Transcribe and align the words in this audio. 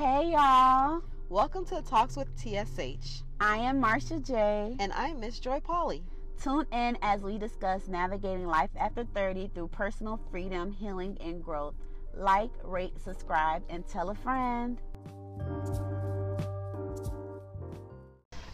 Hey 0.00 0.30
y'all. 0.32 1.02
Welcome 1.28 1.66
to 1.66 1.82
Talks 1.82 2.16
with 2.16 2.28
TSH. 2.34 3.22
I 3.38 3.58
am 3.58 3.82
Marsha 3.82 4.26
J. 4.26 4.74
And 4.80 4.94
I'm 4.94 5.20
Miss 5.20 5.38
Joy 5.38 5.60
Polly. 5.60 6.02
Tune 6.42 6.64
in 6.72 6.96
as 7.02 7.20
we 7.20 7.36
discuss 7.36 7.86
navigating 7.86 8.46
life 8.46 8.70
after 8.78 9.04
30 9.04 9.50
through 9.54 9.68
personal 9.68 10.18
freedom, 10.30 10.72
healing, 10.72 11.18
and 11.20 11.44
growth. 11.44 11.74
Like, 12.14 12.48
rate, 12.64 12.98
subscribe, 12.98 13.62
and 13.68 13.86
tell 13.86 14.08
a 14.08 14.14
friend. 14.14 14.80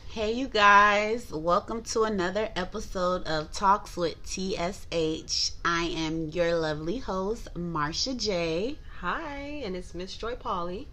Hey, 0.09 0.33
you 0.33 0.49
guys, 0.49 1.31
welcome 1.31 1.83
to 1.83 2.03
another 2.03 2.49
episode 2.57 3.23
of 3.29 3.53
Talks 3.53 3.97
with 3.97 4.17
TSH. 4.25 5.53
I 5.65 5.85
am 5.97 6.27
your 6.31 6.57
lovely 6.57 6.99
host, 6.99 7.55
Marsha 7.55 8.17
J. 8.19 8.79
Hi, 8.99 9.63
and 9.65 9.77
it's 9.77 9.95
Miss 9.95 10.17
Joy 10.17 10.35
Polly. 10.35 10.89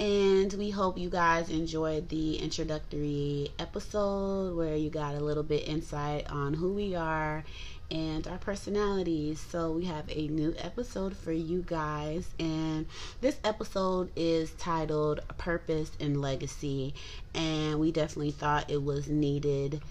And 0.00 0.50
we 0.54 0.70
hope 0.70 0.96
you 0.96 1.10
guys 1.10 1.50
enjoyed 1.50 2.08
the 2.08 2.36
introductory 2.36 3.50
episode 3.58 4.56
where 4.56 4.74
you 4.74 4.88
got 4.88 5.14
a 5.14 5.20
little 5.20 5.42
bit 5.42 5.68
insight 5.68 6.26
on 6.30 6.54
who 6.54 6.72
we 6.72 6.94
are 6.94 7.44
and 7.90 8.26
our 8.26 8.38
personalities. 8.38 9.38
So 9.38 9.72
we 9.72 9.84
have 9.84 10.06
a 10.08 10.28
new 10.28 10.54
episode 10.56 11.14
for 11.14 11.32
you 11.32 11.62
guys, 11.66 12.30
and 12.38 12.86
this 13.20 13.38
episode 13.44 14.10
is 14.16 14.52
titled 14.52 15.20
Purpose 15.36 15.92
and 16.00 16.18
Legacy. 16.18 16.94
And 17.34 17.78
we 17.78 17.92
definitely 17.92 18.30
thought 18.30 18.70
it 18.70 18.82
was 18.82 19.06
needed 19.06 19.82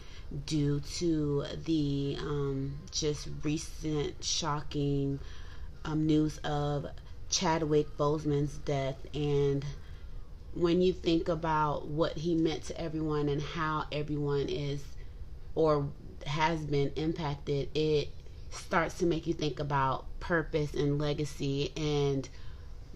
due 0.47 0.79
to 0.97 1.45
the 1.65 2.17
um, 2.19 2.79
just 2.89 3.27
recent 3.43 4.23
shocking 4.23 5.19
um, 5.85 6.07
news 6.07 6.39
of 6.39 6.87
Chadwick 7.29 7.95
Boseman's 7.95 8.57
death 8.57 8.97
and 9.13 9.63
when 10.53 10.81
you 10.81 10.93
think 10.93 11.29
about 11.29 11.87
what 11.87 12.13
he 12.13 12.35
meant 12.35 12.63
to 12.65 12.79
everyone 12.81 13.29
and 13.29 13.41
how 13.41 13.85
everyone 13.91 14.47
is 14.49 14.83
or 15.55 15.89
has 16.25 16.59
been 16.61 16.91
impacted, 16.95 17.69
it 17.75 18.09
starts 18.49 18.97
to 18.97 19.05
make 19.05 19.27
you 19.27 19.33
think 19.33 19.59
about 19.59 20.05
purpose 20.19 20.73
and 20.73 20.99
legacy 20.99 21.71
and 21.77 22.29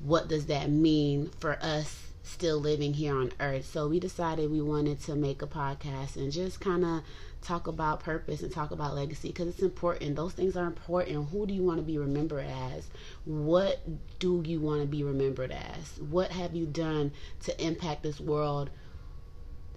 what 0.04 0.28
does 0.28 0.48
that 0.48 0.70
mean 0.70 1.30
for 1.40 1.58
us 1.62 2.08
still 2.24 2.58
living 2.58 2.94
here 2.94 3.16
on 3.16 3.31
earth. 3.40 3.66
So 3.66 3.88
we 3.88 4.00
decided 4.00 4.50
we 4.50 4.62
wanted 4.62 5.00
to 5.02 5.16
make 5.16 5.42
a 5.42 5.48
podcast 5.48 6.16
and 6.16 6.31
just 6.31 6.59
kind 6.59 6.84
of 6.84 7.04
talk 7.44 7.67
about 7.67 7.99
purpose 7.99 8.41
and 8.41 8.52
talk 8.52 8.72
about 8.72 8.95
legacy 8.95 9.27
because 9.30 9.47
it's 9.47 9.61
important. 9.61 10.16
Those 10.16 10.33
things 10.33 10.55
are 10.55 10.66
important. 10.66 11.30
Who 11.30 11.45
do 11.45 11.53
you 11.53 11.63
want 11.63 11.77
to 11.77 11.83
be 11.83 11.97
remembered 11.97 12.45
as? 12.45 12.88
What 13.25 13.80
do 14.19 14.41
you 14.45 14.59
want 14.59 14.81
to 14.81 14.88
be 14.88 15.03
remembered 15.03 15.52
as? 15.52 16.00
What 16.00 16.31
have 16.31 16.55
you 16.55 16.66
done 16.66 17.11
to 17.44 17.63
impact 17.63 18.03
this 18.03 18.19
world 18.19 18.69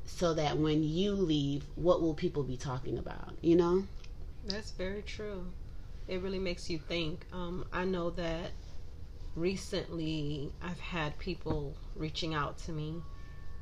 so 0.06 0.34
that 0.34 0.56
when 0.56 0.82
you 0.82 1.12
leave, 1.12 1.64
what 1.74 2.00
will 2.00 2.14
people 2.14 2.44
be 2.44 2.56
talking 2.56 2.98
about? 2.98 3.34
You 3.40 3.56
know? 3.56 3.84
That's 4.46 4.70
very 4.70 5.02
true. 5.02 5.46
It 6.06 6.22
really 6.22 6.38
makes 6.38 6.70
you 6.70 6.78
think. 6.78 7.26
Um, 7.32 7.66
I 7.72 7.84
know 7.84 8.10
that 8.10 8.52
recently 9.34 10.52
I've 10.62 10.78
had 10.78 11.18
people 11.18 11.74
reaching 11.96 12.34
out 12.34 12.58
to 12.58 12.72
me 12.72 13.02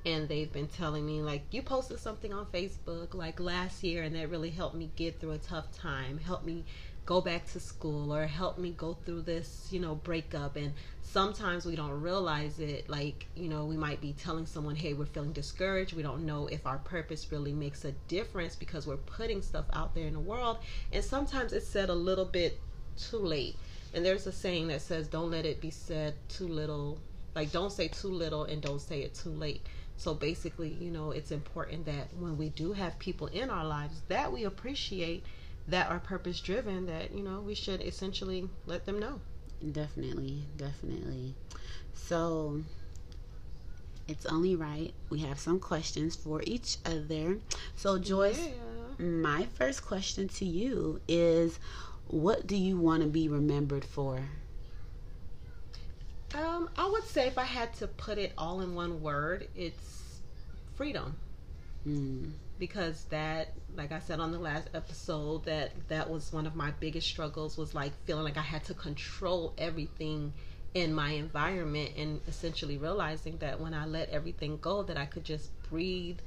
and 0.04 0.28
they've 0.28 0.52
been 0.52 0.68
telling 0.68 1.06
me 1.06 1.22
like 1.22 1.42
you 1.50 1.62
posted 1.62 1.98
something 1.98 2.32
on 2.32 2.46
Facebook 2.46 3.14
like 3.14 3.40
last 3.40 3.82
year 3.82 4.02
and 4.02 4.14
that 4.14 4.28
really 4.28 4.50
helped 4.50 4.76
me 4.76 4.90
get 4.96 5.18
through 5.20 5.32
a 5.32 5.38
tough 5.38 5.72
time, 5.72 6.18
helped 6.18 6.44
me 6.44 6.64
go 7.06 7.20
back 7.20 7.46
to 7.52 7.60
school 7.60 8.14
or 8.14 8.26
help 8.26 8.58
me 8.58 8.70
go 8.70 8.96
through 9.04 9.22
this, 9.22 9.68
you 9.70 9.78
know, 9.80 9.94
breakup 9.94 10.56
and 10.56 10.72
sometimes 11.02 11.64
we 11.66 11.76
don't 11.76 12.00
realize 12.00 12.58
it 12.58 12.88
like, 12.88 13.26
you 13.34 13.48
know, 13.48 13.64
we 13.64 13.76
might 13.76 14.00
be 14.00 14.12
telling 14.14 14.46
someone, 14.46 14.74
"Hey, 14.74 14.94
we're 14.94 15.06
feeling 15.06 15.32
discouraged. 15.32 15.92
We 15.92 16.02
don't 16.02 16.26
know 16.26 16.46
if 16.48 16.66
our 16.66 16.78
purpose 16.78 17.30
really 17.30 17.52
makes 17.52 17.84
a 17.84 17.92
difference 18.08 18.56
because 18.56 18.86
we're 18.86 18.96
putting 18.96 19.40
stuff 19.42 19.66
out 19.72 19.94
there 19.94 20.06
in 20.06 20.14
the 20.14 20.20
world." 20.20 20.58
And 20.92 21.04
sometimes 21.04 21.52
it's 21.52 21.66
said 21.66 21.88
a 21.88 21.94
little 21.94 22.24
bit 22.24 22.58
too 22.96 23.18
late. 23.18 23.56
And 23.92 24.04
there's 24.04 24.26
a 24.26 24.32
saying 24.32 24.68
that 24.68 24.82
says, 24.82 25.06
"Don't 25.06 25.30
let 25.30 25.46
it 25.46 25.60
be 25.60 25.70
said 25.70 26.14
too 26.28 26.48
little." 26.48 26.98
Like 27.34 27.52
don't 27.52 27.72
say 27.72 27.88
too 27.88 28.08
little 28.08 28.44
and 28.44 28.62
don't 28.62 28.80
say 28.80 29.02
it 29.02 29.14
too 29.14 29.30
late. 29.30 29.66
So 29.96 30.14
basically, 30.14 30.76
you 30.80 30.90
know, 30.90 31.12
it's 31.12 31.30
important 31.30 31.86
that 31.86 32.08
when 32.18 32.36
we 32.36 32.48
do 32.50 32.72
have 32.72 32.98
people 32.98 33.28
in 33.28 33.50
our 33.50 33.64
lives 33.64 34.02
that 34.08 34.32
we 34.32 34.44
appreciate 34.44 35.24
that 35.68 35.90
are 35.90 35.98
purpose 35.98 36.40
driven 36.40 36.86
that, 36.86 37.14
you 37.14 37.22
know, 37.22 37.40
we 37.40 37.54
should 37.54 37.80
essentially 37.80 38.48
let 38.66 38.84
them 38.84 38.98
know. 38.98 39.20
Definitely, 39.72 40.44
definitely. 40.56 41.34
So 41.94 42.60
it's 44.06 44.26
only 44.26 44.54
right 44.56 44.92
we 45.08 45.20
have 45.20 45.38
some 45.38 45.58
questions 45.58 46.14
for 46.14 46.42
each 46.44 46.76
other. 46.84 47.38
So 47.76 47.98
Joyce, 47.98 48.48
yeah. 48.48 49.06
my 49.06 49.46
first 49.54 49.86
question 49.86 50.28
to 50.28 50.44
you 50.44 51.00
is 51.08 51.58
what 52.08 52.46
do 52.46 52.56
you 52.56 52.76
want 52.76 53.02
to 53.02 53.08
be 53.08 53.28
remembered 53.28 53.84
for? 53.84 54.28
Um, 56.34 56.68
I 56.76 56.88
would 56.88 57.04
say 57.04 57.28
if 57.28 57.38
I 57.38 57.44
had 57.44 57.72
to 57.74 57.86
put 57.86 58.18
it 58.18 58.32
all 58.36 58.60
in 58.60 58.74
one 58.74 59.00
word, 59.00 59.48
it's 59.54 60.20
freedom. 60.74 61.16
Mm. 61.86 62.32
Because 62.58 63.04
that, 63.10 63.52
like 63.76 63.92
I 63.92 64.00
said 64.00 64.20
on 64.20 64.32
the 64.32 64.38
last 64.38 64.68
episode, 64.74 65.44
that 65.44 65.72
that 65.88 66.10
was 66.10 66.32
one 66.32 66.46
of 66.46 66.56
my 66.56 66.72
biggest 66.80 67.06
struggles 67.06 67.56
was 67.56 67.74
like 67.74 67.92
feeling 68.04 68.24
like 68.24 68.36
I 68.36 68.42
had 68.42 68.64
to 68.64 68.74
control 68.74 69.54
everything 69.58 70.32
in 70.72 70.92
my 70.92 71.10
environment 71.10 71.92
and 71.96 72.20
essentially 72.26 72.78
realizing 72.78 73.36
that 73.38 73.60
when 73.60 73.74
I 73.74 73.86
let 73.86 74.08
everything 74.10 74.58
go 74.60 74.82
that 74.82 74.96
I 74.96 75.06
could 75.06 75.24
just 75.24 75.50
breathe, 75.70 76.18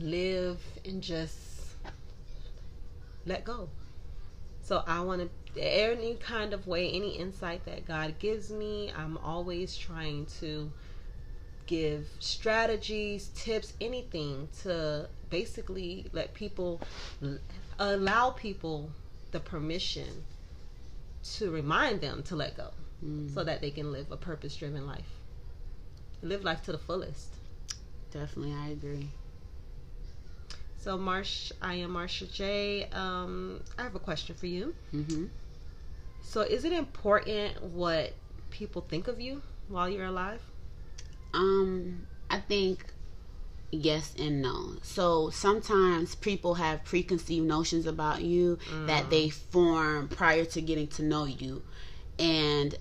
live 0.00 0.60
and 0.84 1.02
just 1.02 1.74
let 3.26 3.44
go. 3.44 3.68
So 4.70 4.84
I 4.86 5.00
want 5.00 5.28
to, 5.56 5.60
any 5.60 6.14
kind 6.14 6.52
of 6.52 6.68
way, 6.68 6.92
any 6.92 7.16
insight 7.16 7.64
that 7.64 7.88
God 7.88 8.20
gives 8.20 8.52
me, 8.52 8.92
I'm 8.96 9.18
always 9.18 9.76
trying 9.76 10.26
to 10.38 10.70
give 11.66 12.06
strategies, 12.20 13.32
tips, 13.34 13.72
anything 13.80 14.48
to 14.62 15.08
basically 15.28 16.06
let 16.12 16.34
people, 16.34 16.80
allow 17.80 18.30
people 18.30 18.92
the 19.32 19.40
permission 19.40 20.22
to 21.38 21.50
remind 21.50 22.00
them 22.00 22.22
to 22.22 22.36
let 22.36 22.56
go 22.56 22.70
mm. 23.04 23.34
so 23.34 23.42
that 23.42 23.60
they 23.60 23.72
can 23.72 23.90
live 23.90 24.12
a 24.12 24.16
purpose 24.16 24.54
driven 24.54 24.86
life. 24.86 25.18
Live 26.22 26.44
life 26.44 26.62
to 26.62 26.70
the 26.70 26.78
fullest. 26.78 27.34
Definitely, 28.12 28.54
I 28.54 28.68
agree. 28.68 29.10
So, 30.80 30.96
Marsh, 30.96 31.52
I 31.60 31.74
am 31.74 31.90
Marsha 31.90 32.32
J. 32.32 32.88
Um, 32.92 33.60
I 33.78 33.82
have 33.82 33.94
a 33.94 33.98
question 33.98 34.34
for 34.34 34.46
you. 34.46 34.74
Mm-hmm. 34.94 35.26
So, 36.22 36.40
is 36.40 36.64
it 36.64 36.72
important 36.72 37.62
what 37.62 38.14
people 38.50 38.80
think 38.88 39.06
of 39.06 39.20
you 39.20 39.42
while 39.68 39.90
you're 39.90 40.06
alive? 40.06 40.40
Um, 41.34 42.06
I 42.30 42.38
think 42.40 42.86
yes 43.70 44.14
and 44.18 44.42
no. 44.42 44.76
So 44.82 45.30
sometimes 45.30 46.14
people 46.14 46.54
have 46.54 46.84
preconceived 46.84 47.46
notions 47.46 47.86
about 47.86 48.22
you 48.22 48.58
mm. 48.70 48.86
that 48.86 49.10
they 49.10 49.28
form 49.28 50.08
prior 50.08 50.44
to 50.46 50.60
getting 50.60 50.88
to 50.88 51.02
know 51.02 51.24
you. 51.24 51.62
And 52.18 52.74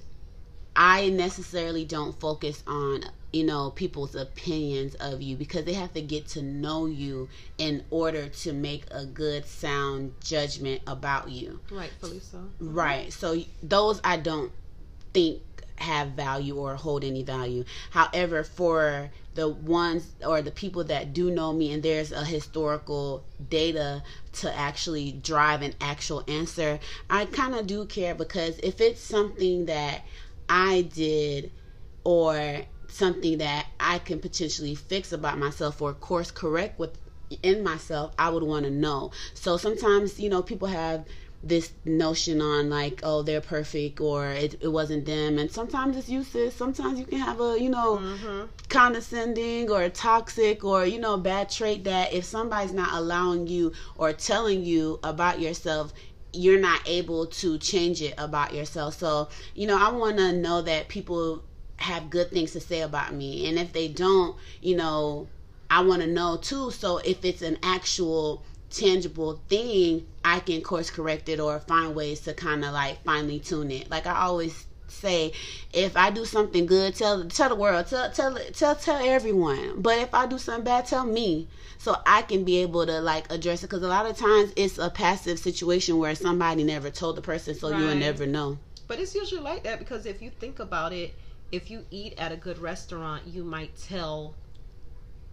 I 0.75 1.09
necessarily 1.09 1.85
don't 1.85 2.19
focus 2.19 2.63
on 2.65 3.03
you 3.31 3.43
know 3.43 3.71
people's 3.71 4.15
opinions 4.15 4.95
of 4.95 5.21
you 5.21 5.35
because 5.35 5.65
they 5.65 5.73
have 5.73 5.93
to 5.93 6.01
get 6.01 6.27
to 6.27 6.41
know 6.41 6.85
you 6.85 7.29
in 7.57 7.83
order 7.91 8.27
to 8.27 8.53
make 8.53 8.85
a 8.91 9.05
good 9.05 9.45
sound 9.45 10.13
judgment 10.21 10.81
about 10.87 11.29
you. 11.29 11.59
Rightfully 11.71 12.19
so. 12.19 12.43
Right. 12.59 13.11
So 13.13 13.41
those 13.61 14.01
i 14.03 14.17
don't 14.17 14.51
think 15.13 15.41
have 15.75 16.09
value 16.09 16.55
or 16.55 16.75
hold 16.75 17.03
any 17.03 17.23
value. 17.23 17.63
However 17.91 18.43
for 18.43 19.09
the 19.35 19.47
ones 19.47 20.11
or 20.25 20.41
the 20.41 20.51
people 20.51 20.83
that 20.83 21.13
do 21.13 21.31
know 21.31 21.53
me 21.53 21.71
and 21.71 21.81
there's 21.81 22.11
a 22.11 22.25
historical 22.25 23.23
data 23.49 24.03
to 24.33 24.53
actually 24.57 25.13
drive 25.13 25.61
an 25.61 25.73
actual 25.79 26.23
answer 26.27 26.77
i 27.09 27.23
kind 27.23 27.55
of 27.55 27.65
do 27.65 27.85
care 27.85 28.13
because 28.13 28.59
if 28.59 28.81
it's 28.81 28.99
something 28.99 29.65
that 29.67 30.01
i 30.49 30.81
did 30.93 31.51
or 32.03 32.63
something 32.89 33.37
that 33.39 33.67
I 33.79 33.99
can 33.99 34.19
potentially 34.19 34.75
fix 34.75 35.11
about 35.11 35.37
myself 35.37 35.81
or 35.81 35.93
course 35.93 36.31
correct 36.31 36.79
with 36.79 36.97
in 37.43 37.63
myself, 37.63 38.13
I 38.17 38.29
would 38.29 38.43
want 38.43 38.65
to 38.65 38.71
know. 38.71 39.11
So 39.33 39.57
sometimes, 39.57 40.19
you 40.19 40.29
know, 40.29 40.41
people 40.41 40.67
have 40.67 41.05
this 41.41 41.71
notion 41.85 42.41
on 42.41 42.69
like, 42.69 42.99
oh, 43.03 43.21
they're 43.21 43.39
perfect 43.39 44.01
or 44.01 44.25
it, 44.25 44.55
it 44.61 44.67
wasn't 44.67 45.05
them. 45.05 45.37
And 45.37 45.49
sometimes 45.49 45.95
it's 45.95 46.09
useless. 46.09 46.53
Sometimes 46.53 46.99
you 46.99 47.05
can 47.05 47.19
have 47.19 47.39
a, 47.39 47.57
you 47.59 47.69
know, 47.69 47.97
mm-hmm. 47.97 48.45
condescending 48.67 49.69
or 49.69 49.87
toxic 49.89 50.63
or, 50.63 50.85
you 50.85 50.99
know, 50.99 51.17
bad 51.17 51.49
trait 51.49 51.85
that 51.85 52.13
if 52.13 52.25
somebody's 52.25 52.73
not 52.73 52.93
allowing 52.93 53.47
you 53.47 53.71
or 53.95 54.11
telling 54.11 54.63
you 54.63 54.99
about 55.03 55.39
yourself, 55.39 55.93
you're 56.33 56.59
not 56.59 56.81
able 56.85 57.25
to 57.25 57.57
change 57.57 58.01
it 58.01 58.13
about 58.17 58.53
yourself. 58.53 58.95
So, 58.95 59.29
you 59.55 59.65
know, 59.65 59.77
I 59.77 59.91
want 59.91 60.17
to 60.17 60.33
know 60.33 60.61
that 60.61 60.89
people 60.89 61.43
have 61.81 62.09
good 62.09 62.31
things 62.31 62.51
to 62.51 62.59
say 62.59 62.81
about 62.81 63.13
me. 63.13 63.47
And 63.47 63.57
if 63.57 63.73
they 63.73 63.87
don't, 63.87 64.35
you 64.61 64.75
know, 64.75 65.27
I 65.69 65.81
want 65.81 66.01
to 66.01 66.07
know 66.07 66.37
too. 66.37 66.71
So 66.71 66.97
if 66.97 67.23
it's 67.23 67.41
an 67.41 67.57
actual 67.63 68.43
tangible 68.69 69.41
thing, 69.49 70.05
I 70.23 70.39
can 70.39 70.61
course 70.61 70.89
correct 70.89 71.29
it 71.29 71.39
or 71.39 71.59
find 71.59 71.95
ways 71.95 72.21
to 72.21 72.33
kind 72.33 72.63
of 72.63 72.73
like 72.73 73.03
finely 73.03 73.39
tune 73.39 73.71
it. 73.71 73.89
Like 73.89 74.07
I 74.07 74.21
always 74.21 74.65
say, 74.87 75.33
if 75.73 75.95
I 75.95 76.09
do 76.09 76.25
something 76.25 76.65
good, 76.65 76.95
tell 76.95 77.25
tell 77.25 77.49
the 77.49 77.55
world, 77.55 77.87
tell 77.87 78.11
tell 78.11 78.37
tell 78.53 78.75
tell 78.75 78.97
everyone. 78.97 79.81
But 79.81 79.99
if 79.99 80.13
I 80.13 80.25
do 80.25 80.37
something 80.37 80.63
bad, 80.63 80.85
tell 80.85 81.05
me, 81.05 81.47
so 81.77 81.95
I 82.05 82.23
can 82.23 82.43
be 82.43 82.57
able 82.57 82.85
to 82.85 82.99
like 82.99 83.31
address 83.31 83.63
it. 83.63 83.67
Because 83.67 83.83
a 83.83 83.87
lot 83.87 84.05
of 84.05 84.17
times 84.17 84.53
it's 84.55 84.77
a 84.77 84.89
passive 84.89 85.39
situation 85.39 85.97
where 85.97 86.15
somebody 86.15 86.63
never 86.63 86.89
told 86.89 87.15
the 87.15 87.21
person, 87.21 87.55
so 87.55 87.71
right. 87.71 87.79
you 87.79 87.87
will 87.87 87.95
never 87.95 88.25
know. 88.25 88.57
But 88.87 88.99
it's 88.99 89.13
usually 89.13 89.41
like 89.41 89.63
that 89.63 89.77
because 89.79 90.05
if 90.05 90.21
you 90.21 90.31
think 90.31 90.59
about 90.59 90.93
it, 90.93 91.13
if 91.51 91.71
you 91.71 91.85
eat 91.91 92.13
at 92.17 92.31
a 92.31 92.35
good 92.35 92.59
restaurant, 92.59 93.27
you 93.27 93.43
might 93.43 93.75
tell 93.77 94.35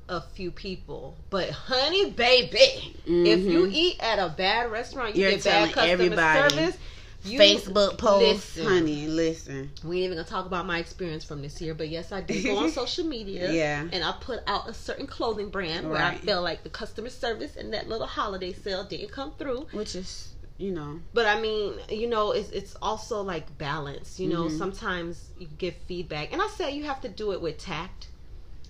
a 0.09 0.21
few 0.21 0.51
people. 0.51 1.17
But 1.31 1.51
honey, 1.51 2.11
baby, 2.11 2.95
mm-hmm. 3.07 3.27
if 3.27 3.41
you 3.41 3.69
eat 3.71 3.97
at 4.01 4.19
a 4.19 4.29
bad 4.29 4.71
restaurant, 4.71 5.17
you 5.17 5.23
You're 5.23 5.33
get 5.33 5.45
bad 5.45 5.73
customer 5.73 5.93
everybody. 5.93 6.51
service. 6.51 6.79
You, 7.25 7.41
Facebook 7.41 7.99
posts, 7.99 8.57
honey, 8.61 9.09
listen. 9.09 9.73
We 9.83 9.97
ain't 9.97 10.05
even 10.05 10.19
gonna 10.19 10.29
talk 10.29 10.47
about 10.47 10.65
my 10.65 10.79
experience 10.79 11.25
from 11.25 11.43
this 11.43 11.61
year, 11.61 11.75
but 11.75 11.89
yes, 11.89 12.13
I 12.13 12.21
did 12.21 12.45
go 12.45 12.59
on 12.59 12.71
social 12.71 13.05
media. 13.05 13.51
Yeah. 13.51 13.85
And 13.91 14.05
I 14.05 14.15
put 14.21 14.41
out 14.47 14.69
a 14.69 14.75
certain 14.75 15.09
clothing 15.09 15.49
brand 15.49 15.87
right. 15.87 15.93
where 15.93 16.03
I 16.03 16.15
felt 16.15 16.45
like 16.45 16.63
the 16.63 16.69
customer 16.69 17.09
service 17.09 17.57
and 17.57 17.73
that 17.75 17.89
little 17.89 18.07
holiday 18.07 18.53
sale 18.53 18.85
didn't 18.85 19.11
come 19.11 19.33
through. 19.39 19.67
Which 19.73 19.97
is 19.97 20.35
you 20.59 20.73
know. 20.73 21.01
But 21.13 21.27
I 21.27 21.41
mean, 21.41 21.75
you 21.89 22.09
know, 22.09 22.33
it's 22.33 22.51
it's 22.51 22.77
also 22.81 23.23
like 23.23 23.59
balance. 23.59 24.19
You 24.19 24.29
know, 24.29 24.45
mm-hmm. 24.45 24.59
sometimes 24.59 25.31
you 25.39 25.49
give 25.59 25.75
feedback, 25.87 26.33
and 26.33 26.41
I 26.41 26.49
say 26.49 26.73
you 26.73 26.85
have 26.85 27.01
to 27.03 27.09
do 27.09 27.33
it 27.33 27.41
with 27.41 27.59
tact 27.59 28.09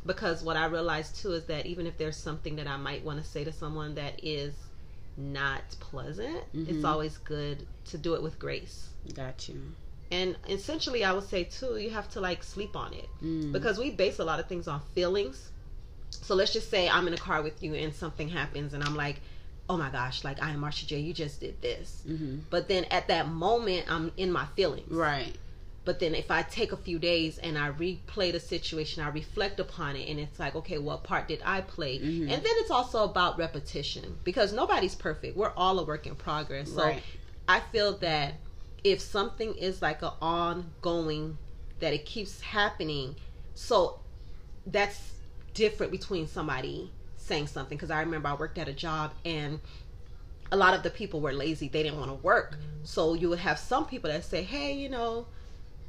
because 0.04 0.42
what 0.42 0.56
I 0.56 0.66
realized 0.66 1.16
too 1.16 1.32
is 1.32 1.44
that 1.44 1.66
even 1.66 1.86
if 1.86 1.98
there's 1.98 2.16
something 2.16 2.56
that 2.56 2.66
I 2.66 2.76
might 2.76 3.04
want 3.04 3.22
to 3.22 3.28
say 3.28 3.44
to 3.44 3.52
someone 3.52 3.94
that 3.96 4.20
is 4.22 4.54
not 5.16 5.62
pleasant, 5.80 6.36
mm-hmm. 6.54 6.64
it's 6.68 6.84
always 6.84 7.18
good 7.18 7.66
to 7.86 7.98
do 7.98 8.14
it 8.14 8.22
with 8.22 8.38
grace. 8.38 8.90
Got 9.14 9.48
you. 9.48 9.60
And 10.10 10.36
essentially, 10.48 11.02
I 11.04 11.12
would 11.12 11.28
say 11.28 11.44
too, 11.44 11.78
you 11.78 11.90
have 11.90 12.08
to 12.10 12.20
like 12.20 12.44
sleep 12.44 12.76
on 12.76 12.92
it 12.92 13.08
mm. 13.22 13.50
because 13.52 13.78
we 13.78 13.90
base 13.90 14.20
a 14.20 14.24
lot 14.24 14.38
of 14.38 14.46
things 14.46 14.68
on 14.68 14.80
feelings. 14.94 15.50
So 16.10 16.34
let's 16.34 16.52
just 16.52 16.70
say 16.70 16.88
I'm 16.88 17.08
in 17.08 17.14
a 17.14 17.18
car 17.18 17.42
with 17.42 17.62
you 17.62 17.74
and 17.74 17.92
something 17.92 18.28
happens, 18.28 18.72
and 18.74 18.84
I'm 18.84 18.94
like, 18.94 19.20
oh 19.68 19.76
my 19.76 19.90
gosh, 19.90 20.24
like 20.24 20.42
I 20.42 20.50
am 20.50 20.60
Marsha 20.60 20.86
J, 20.86 20.98
you 20.98 21.12
just 21.12 21.40
did 21.40 21.60
this. 21.60 22.02
Mm-hmm. 22.08 22.38
But 22.50 22.68
then 22.68 22.84
at 22.84 23.08
that 23.08 23.28
moment, 23.28 23.86
I'm 23.88 24.12
in 24.16 24.30
my 24.30 24.46
feelings. 24.56 24.90
Right. 24.90 25.36
But 25.84 26.00
then 26.00 26.16
if 26.16 26.32
I 26.32 26.42
take 26.42 26.72
a 26.72 26.76
few 26.76 26.98
days 26.98 27.38
and 27.38 27.56
I 27.56 27.70
replay 27.70 28.32
the 28.32 28.40
situation, 28.40 29.04
I 29.04 29.08
reflect 29.08 29.60
upon 29.60 29.94
it, 29.94 30.08
and 30.08 30.18
it's 30.18 30.38
like, 30.38 30.56
okay, 30.56 30.78
what 30.78 31.04
part 31.04 31.28
did 31.28 31.40
I 31.44 31.60
play? 31.60 31.98
Mm-hmm. 31.98 32.22
And 32.22 32.42
then 32.42 32.52
it's 32.56 32.70
also 32.70 33.04
about 33.04 33.38
repetition 33.38 34.18
because 34.24 34.52
nobody's 34.52 34.96
perfect. 34.96 35.36
We're 35.36 35.52
all 35.56 35.78
a 35.78 35.84
work 35.84 36.06
in 36.06 36.16
progress. 36.16 36.72
So 36.72 36.84
right. 36.84 37.02
I 37.46 37.60
feel 37.60 37.98
that 37.98 38.34
if 38.82 39.00
something 39.00 39.54
is 39.54 39.80
like 39.80 40.02
an 40.02 40.12
ongoing, 40.20 41.38
that 41.78 41.92
it 41.92 42.04
keeps 42.04 42.40
happening, 42.40 43.14
so 43.54 44.00
that's 44.66 45.12
different 45.54 45.92
between 45.92 46.26
somebody 46.26 46.90
saying 47.26 47.48
something. 47.48 47.76
Because 47.76 47.90
I 47.90 48.00
remember 48.00 48.28
I 48.28 48.34
worked 48.34 48.58
at 48.58 48.68
a 48.68 48.72
job 48.72 49.12
and 49.24 49.60
a 50.52 50.56
lot 50.56 50.74
of 50.74 50.82
the 50.82 50.90
people 50.90 51.20
were 51.20 51.32
lazy; 51.32 51.68
they 51.68 51.82
didn't 51.82 51.98
want 51.98 52.10
to 52.10 52.16
work. 52.16 52.56
So 52.84 53.14
you 53.14 53.28
would 53.28 53.40
have 53.40 53.58
some 53.58 53.86
people 53.86 54.10
that 54.10 54.24
say, 54.24 54.42
"Hey, 54.42 54.72
you 54.72 54.88
know." 54.88 55.26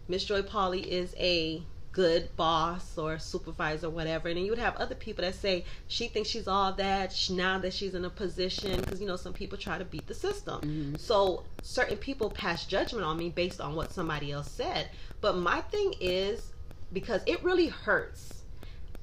Miss 0.09 0.23
Joy 0.23 0.41
Polly 0.41 0.89
is 0.89 1.13
a 1.19 1.61
good 1.97 2.29
boss 2.37 2.95
or 2.97 3.17
supervisor, 3.17 3.87
or 3.87 3.89
whatever. 3.89 4.27
And 4.27 4.37
then 4.37 4.45
you 4.45 4.51
would 4.51 4.59
have 4.59 4.75
other 4.77 4.93
people 4.93 5.23
that 5.23 5.33
say 5.33 5.65
she 5.87 6.07
thinks 6.07 6.29
she's 6.29 6.47
all 6.47 6.71
that 6.73 7.11
she, 7.11 7.33
now 7.33 7.57
that 7.57 7.73
she's 7.73 7.95
in 7.95 8.05
a 8.05 8.09
position 8.09 8.79
because 8.79 9.01
you 9.01 9.07
know 9.07 9.15
some 9.15 9.33
people 9.33 9.57
try 9.57 9.77
to 9.79 9.85
beat 9.85 10.05
the 10.05 10.13
system. 10.13 10.61
Mm-hmm. 10.61 10.95
So 10.97 11.43
certain 11.63 11.97
people 11.97 12.29
pass 12.29 12.67
judgment 12.67 13.03
on 13.03 13.17
me 13.17 13.29
based 13.29 13.59
on 13.59 13.75
what 13.75 13.91
somebody 13.91 14.31
else 14.31 14.49
said. 14.49 14.89
But 15.21 15.37
my 15.37 15.61
thing 15.61 15.95
is 15.99 16.53
because 16.93 17.21
it 17.25 17.43
really 17.43 17.67
hurts. 17.67 18.43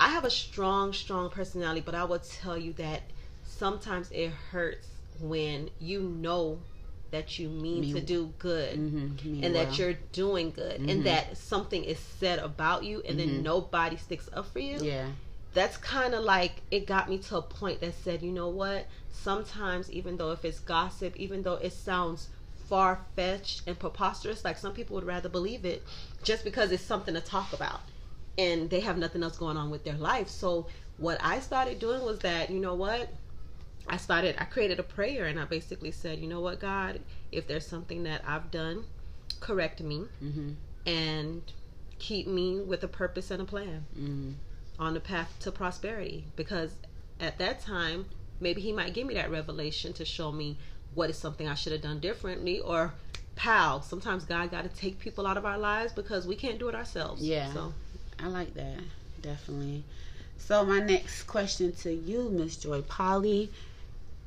I 0.00 0.08
have 0.08 0.25
a 0.25 0.31
strong, 0.31 0.93
strong 0.93 1.31
personality, 1.31 1.81
but 1.81 1.94
I 1.94 2.05
will 2.05 2.19
tell 2.19 2.58
you 2.58 2.73
that 2.75 3.02
sometimes 3.44 4.11
it 4.11 4.31
hurts 4.50 4.88
when 5.20 5.70
you 5.79 6.00
know 6.00 6.58
that 7.11 7.38
you 7.38 7.49
mean 7.49 7.82
Me, 7.82 7.93
to 7.93 8.00
do 8.00 8.32
good 8.41 8.76
mm-hmm, 8.76 9.44
and 9.44 9.55
well. 9.55 9.64
that 9.64 9.79
you're 9.79 9.94
doing 10.12 10.50
good 10.50 10.81
mm-hmm. 10.81 10.88
and 10.88 11.06
that 11.06 11.37
something 11.37 11.85
is 11.85 11.99
said 11.99 12.41
about 12.41 12.82
you 12.82 13.02
and 13.06 13.19
mm-hmm. 13.19 13.35
then 13.35 13.43
nobody 13.44 13.96
sticks 13.96 14.29
up 14.32 14.52
for 14.52 14.58
you. 14.58 14.79
Yeah. 14.81 15.06
That's 15.52 15.76
kind 15.76 16.14
of 16.14 16.25
like 16.25 16.62
it 16.73 16.87
got 16.87 17.08
me 17.08 17.19
to 17.19 17.37
a 17.37 17.43
point 17.43 17.81
that 17.81 17.94
said, 17.94 18.23
you 18.23 18.32
know 18.32 18.49
what? 18.49 18.88
Sometimes, 19.12 19.93
even 19.93 20.17
though 20.17 20.32
if 20.32 20.44
it's 20.44 20.58
gossip, 20.58 21.14
even 21.17 21.44
though 21.44 21.55
it 21.55 21.73
sounds 21.73 22.31
far 22.69 22.99
fetched 23.14 23.62
and 23.69 23.79
preposterous, 23.79 24.44
like 24.44 24.58
some 24.58 24.73
people 24.73 24.97
would 24.97 25.06
rather 25.06 25.29
believe 25.29 25.64
it 25.64 25.85
just 26.25 26.43
because 26.43 26.73
it's 26.73 26.82
something 26.82 27.14
to 27.14 27.20
talk 27.20 27.52
about 27.52 27.82
and 28.38 28.69
they 28.70 28.81
have 28.81 28.98
nothing 28.98 29.22
else 29.22 29.36
going 29.36 29.56
on 29.56 29.70
with 29.70 29.84
their 29.84 29.96
life. 29.96 30.28
So, 30.28 30.66
what 30.98 31.19
I 31.22 31.40
started 31.40 31.78
doing 31.78 32.02
was 32.02 32.20
that, 32.20 32.50
you 32.50 32.60
know 32.60 32.75
what? 32.75 33.08
I 33.88 33.96
started, 33.96 34.36
I 34.38 34.44
created 34.44 34.78
a 34.78 34.82
prayer 34.82 35.26
and 35.26 35.38
I 35.38 35.44
basically 35.44 35.90
said, 35.90 36.19
you 36.19 36.28
know 36.28 36.40
what, 36.40 36.60
God, 36.60 37.00
if 37.32 37.46
there's 37.46 37.66
something 37.66 38.04
that 38.04 38.22
I've 38.26 38.50
done, 38.50 38.84
correct 39.40 39.81
me 39.82 40.04
mm-hmm. 40.22 40.52
and 40.86 41.42
keep 41.98 42.26
me 42.26 42.60
with 42.60 42.82
a 42.84 42.88
purpose 42.88 43.31
and 43.31 43.42
a 43.42 43.44
plan 43.44 43.84
mm-hmm. 43.98 44.31
on 44.78 44.94
the 44.94 45.00
path 45.00 45.34
to 45.40 45.52
prosperity. 45.52 46.25
Because 46.37 46.70
at 47.20 47.38
that 47.38 47.60
time, 47.60 48.06
maybe 48.40 48.60
He 48.60 48.72
might 48.72 48.94
give 48.94 49.06
me 49.06 49.14
that 49.14 49.30
revelation 49.30 49.92
to 49.94 50.04
show 50.04 50.32
me 50.32 50.56
what 50.94 51.10
is 51.10 51.19
something 51.19 51.48
I 51.48 51.54
should 51.54 51.72
have 51.72 51.82
done 51.82 52.00
differently 52.00 52.60
or 52.60 52.94
pal. 53.37 53.82
Sometimes 53.82 54.25
God 54.25 54.50
got 54.50 54.62
to 54.62 54.70
take 54.70 54.98
people 54.98 55.26
out 55.26 55.37
of 55.37 55.44
our 55.44 55.58
lives 55.58 55.92
because 55.92 56.26
we 56.26 56.37
can't 56.37 56.58
do 56.58 56.69
it 56.69 56.75
ourselves. 56.75 57.22
Yeah. 57.22 57.52
So 57.52 57.75
I 58.19 58.28
like 58.28 58.55
that. 58.55 58.78
Definitely. 59.22 59.84
So 60.38 60.64
my 60.64 60.81
next 60.81 61.25
question 61.25 61.72
to 61.76 61.93
you, 61.93 62.28
Miss 62.31 62.56
Joy 62.56 62.82
Polly 62.82 63.50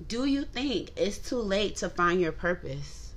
do 0.06 0.26
you 0.26 0.44
think 0.44 0.92
it's 0.96 1.18
too 1.18 1.40
late 1.40 1.76
to 1.78 1.90
find 1.90 2.22
your 2.22 2.32
purpose? 2.32 3.14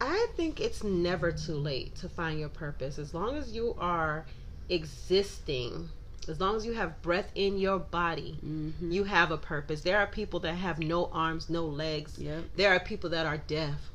I 0.00 0.26
think 0.36 0.60
it's 0.60 0.82
never 0.82 1.30
too 1.30 1.54
late 1.54 1.94
to 1.96 2.08
find 2.08 2.40
your 2.40 2.48
purpose. 2.48 2.98
As 2.98 3.14
long 3.14 3.36
as 3.36 3.52
you 3.52 3.76
are 3.78 4.26
existing, 4.68 5.88
as 6.28 6.40
long 6.40 6.56
as 6.56 6.66
you 6.66 6.72
have 6.72 7.00
breath 7.02 7.30
in 7.36 7.58
your 7.58 7.78
body, 7.78 8.36
mm-hmm. 8.44 8.90
you 8.90 9.04
have 9.04 9.30
a 9.30 9.36
purpose. 9.36 9.82
There 9.82 9.98
are 9.98 10.08
people 10.08 10.40
that 10.40 10.54
have 10.54 10.80
no 10.80 11.06
arms, 11.12 11.48
no 11.48 11.64
legs. 11.64 12.18
Yep. 12.18 12.44
There 12.56 12.74
are 12.74 12.80
people 12.80 13.10
that 13.10 13.26
are 13.26 13.38
deaf. 13.38 13.90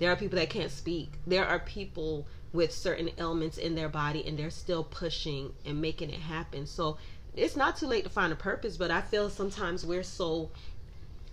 There 0.00 0.10
are 0.10 0.16
people 0.16 0.38
that 0.38 0.50
can't 0.50 0.72
speak. 0.72 1.12
There 1.26 1.46
are 1.46 1.60
people 1.60 2.26
with 2.54 2.72
certain 2.72 3.10
ailments 3.18 3.58
in 3.58 3.74
their 3.74 3.88
body 3.88 4.24
and 4.26 4.38
they're 4.38 4.48
still 4.48 4.84
pushing 4.84 5.52
and 5.66 5.82
making 5.82 6.08
it 6.08 6.20
happen. 6.20 6.66
So 6.66 6.96
it's 7.34 7.56
not 7.56 7.76
too 7.76 7.88
late 7.88 8.04
to 8.04 8.10
find 8.10 8.32
a 8.32 8.36
purpose, 8.36 8.76
but 8.76 8.92
I 8.92 9.00
feel 9.00 9.28
sometimes 9.28 9.84
we're 9.84 10.04
so 10.04 10.50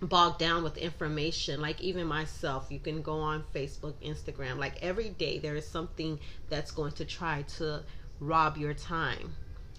bogged 0.02 0.40
down 0.40 0.64
with 0.64 0.76
information. 0.76 1.60
Like 1.60 1.80
even 1.80 2.08
myself, 2.08 2.66
you 2.70 2.80
can 2.80 3.02
go 3.02 3.20
on 3.20 3.44
Facebook, 3.54 3.94
Instagram. 4.04 4.58
Like 4.58 4.82
every 4.82 5.10
day, 5.10 5.38
there 5.38 5.54
is 5.54 5.66
something 5.66 6.18
that's 6.50 6.72
going 6.72 6.92
to 6.92 7.04
try 7.04 7.42
to 7.56 7.84
rob 8.18 8.56
your 8.56 8.74
time. 8.74 9.36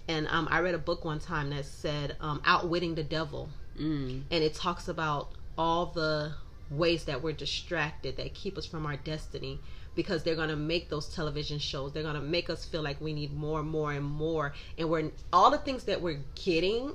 And 0.08 0.26
um, 0.28 0.48
I 0.50 0.60
read 0.60 0.74
a 0.74 0.78
book 0.78 1.04
one 1.04 1.18
time 1.18 1.50
that 1.50 1.66
said 1.66 2.16
um, 2.20 2.40
"Outwitting 2.44 2.94
the 2.94 3.02
Devil," 3.02 3.48
mm. 3.78 4.22
and 4.30 4.44
it 4.44 4.54
talks 4.54 4.88
about 4.88 5.32
all 5.56 5.86
the 5.86 6.34
ways 6.70 7.04
that 7.04 7.22
we're 7.22 7.32
distracted 7.32 8.16
that 8.16 8.34
keep 8.34 8.58
us 8.58 8.66
from 8.66 8.84
our 8.86 8.96
destiny 8.96 9.60
because 9.94 10.22
they're 10.22 10.34
going 10.34 10.48
to 10.48 10.56
make 10.56 10.88
those 10.88 11.08
television 11.08 11.58
shows. 11.58 11.92
They're 11.92 12.02
going 12.02 12.14
to 12.14 12.20
make 12.20 12.50
us 12.50 12.64
feel 12.64 12.82
like 12.82 13.00
we 13.00 13.12
need 13.12 13.34
more 13.34 13.60
and 13.60 13.68
more 13.68 13.92
and 13.92 14.04
more. 14.04 14.52
And 14.78 14.88
we're 14.88 15.10
all 15.32 15.50
the 15.50 15.58
things 15.58 15.84
that 15.84 16.00
we're 16.00 16.20
getting, 16.34 16.92